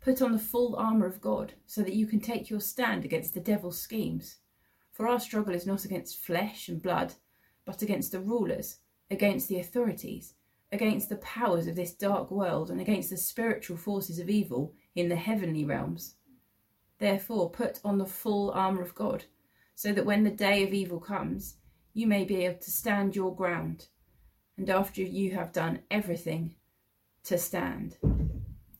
Put 0.00 0.22
on 0.22 0.32
the 0.32 0.38
full 0.38 0.76
armour 0.76 1.06
of 1.06 1.20
God, 1.20 1.52
so 1.66 1.82
that 1.82 1.94
you 1.94 2.06
can 2.06 2.20
take 2.20 2.48
your 2.48 2.60
stand 2.60 3.04
against 3.04 3.34
the 3.34 3.40
devil's 3.40 3.78
schemes. 3.78 4.36
For 4.92 5.06
our 5.06 5.20
struggle 5.20 5.54
is 5.54 5.66
not 5.66 5.84
against 5.84 6.24
flesh 6.24 6.68
and 6.68 6.82
blood, 6.82 7.14
but 7.66 7.82
against 7.82 8.12
the 8.12 8.20
rulers, 8.20 8.78
against 9.10 9.48
the 9.48 9.60
authorities, 9.60 10.34
against 10.72 11.08
the 11.08 11.16
powers 11.16 11.66
of 11.66 11.76
this 11.76 11.92
dark 11.92 12.30
world, 12.30 12.70
and 12.70 12.80
against 12.80 13.10
the 13.10 13.16
spiritual 13.16 13.76
forces 13.76 14.18
of 14.18 14.30
evil 14.30 14.72
in 14.94 15.08
the 15.08 15.16
heavenly 15.16 15.64
realms. 15.64 16.14
Therefore, 16.98 17.50
put 17.50 17.80
on 17.84 17.98
the 17.98 18.06
full 18.06 18.50
armour 18.52 18.82
of 18.82 18.94
God 18.94 19.24
so 19.74 19.92
that 19.92 20.04
when 20.04 20.24
the 20.24 20.30
day 20.30 20.62
of 20.62 20.74
evil 20.74 21.00
comes, 21.00 21.56
you 21.94 22.06
may 22.06 22.24
be 22.24 22.44
able 22.44 22.58
to 22.58 22.70
stand 22.70 23.16
your 23.16 23.34
ground, 23.34 23.88
and 24.56 24.68
after 24.68 25.02
you 25.02 25.32
have 25.32 25.52
done 25.52 25.80
everything, 25.90 26.54
to 27.24 27.36
stand. 27.38 27.96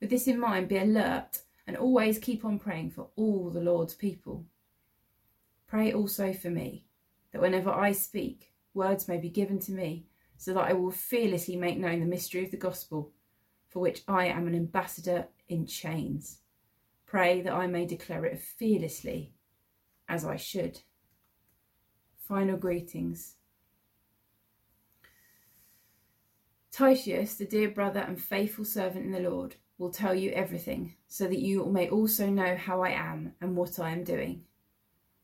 With 0.00 0.10
this 0.10 0.28
in 0.28 0.38
mind, 0.38 0.68
be 0.68 0.78
alert 0.78 1.40
and 1.66 1.76
always 1.76 2.18
keep 2.18 2.44
on 2.44 2.58
praying 2.58 2.90
for 2.90 3.08
all 3.16 3.50
the 3.50 3.60
Lord's 3.60 3.94
people. 3.94 4.44
Pray 5.66 5.92
also 5.92 6.32
for 6.32 6.50
me, 6.50 6.84
that 7.32 7.40
whenever 7.40 7.70
I 7.70 7.92
speak, 7.92 8.52
words 8.74 9.08
may 9.08 9.18
be 9.18 9.30
given 9.30 9.58
to 9.60 9.72
me, 9.72 10.06
so 10.36 10.52
that 10.54 10.64
I 10.64 10.74
will 10.74 10.90
fearlessly 10.90 11.56
make 11.56 11.78
known 11.78 12.00
the 12.00 12.06
mystery 12.06 12.44
of 12.44 12.50
the 12.50 12.56
gospel, 12.56 13.12
for 13.68 13.80
which 13.80 14.02
I 14.06 14.26
am 14.26 14.46
an 14.46 14.54
ambassador 14.54 15.26
in 15.48 15.66
chains. 15.66 16.38
Pray 17.06 17.40
that 17.42 17.52
I 17.52 17.66
may 17.66 17.86
declare 17.86 18.24
it 18.26 18.38
fearlessly 18.38 19.32
as 20.08 20.24
I 20.24 20.36
should. 20.36 20.80
Final 22.28 22.56
greetings. 22.56 23.34
Tychicus, 26.70 27.36
the 27.36 27.46
dear 27.46 27.70
brother 27.70 28.00
and 28.00 28.20
faithful 28.20 28.64
servant 28.64 29.06
in 29.06 29.12
the 29.12 29.30
Lord, 29.30 29.56
will 29.78 29.90
tell 29.90 30.14
you 30.14 30.30
everything, 30.30 30.94
so 31.06 31.26
that 31.26 31.38
you 31.38 31.64
may 31.66 31.88
also 31.88 32.28
know 32.28 32.56
how 32.56 32.82
I 32.82 32.90
am 32.90 33.34
and 33.40 33.56
what 33.56 33.78
I 33.78 33.90
am 33.90 34.04
doing. 34.04 34.44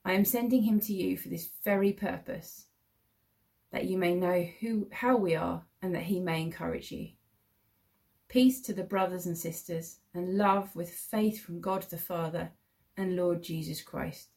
I 0.05 0.13
am 0.13 0.25
sending 0.25 0.63
him 0.63 0.81
to 0.81 0.93
you 0.93 1.17
for 1.17 1.29
this 1.29 1.51
very 1.65 1.93
purpose, 1.93 2.67
that 3.71 3.87
you 3.87 3.97
may 3.97 4.15
know 4.15 4.47
who 4.61 4.89
how 4.93 5.17
we 5.17 5.35
are 5.35 5.65
and 5.81 5.95
that 5.95 6.03
he 6.03 6.21
may 6.21 6.43
encourage 6.43 6.93
you. 6.93 7.09
Peace 8.29 8.61
to 8.63 8.73
the 8.73 8.83
brothers 8.83 9.27
and 9.27 9.37
sisters, 9.37 9.99
and 10.15 10.37
love 10.37 10.75
with 10.75 10.91
faith 10.91 11.43
from 11.43 11.61
God 11.61 11.83
the 11.85 11.99
Father 11.99 12.51
and 12.97 13.17
Lord 13.17 13.43
Jesus 13.43 13.81
Christ. 13.83 14.29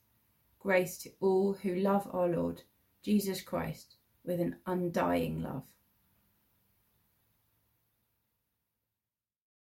Grace 0.59 0.97
to 0.99 1.09
all 1.19 1.53
who 1.53 1.75
love 1.75 2.07
our 2.11 2.27
Lord 2.27 2.63
Jesus 3.03 3.41
Christ 3.41 3.95
with 4.23 4.39
an 4.39 4.55
undying 4.65 5.41
love. 5.41 5.63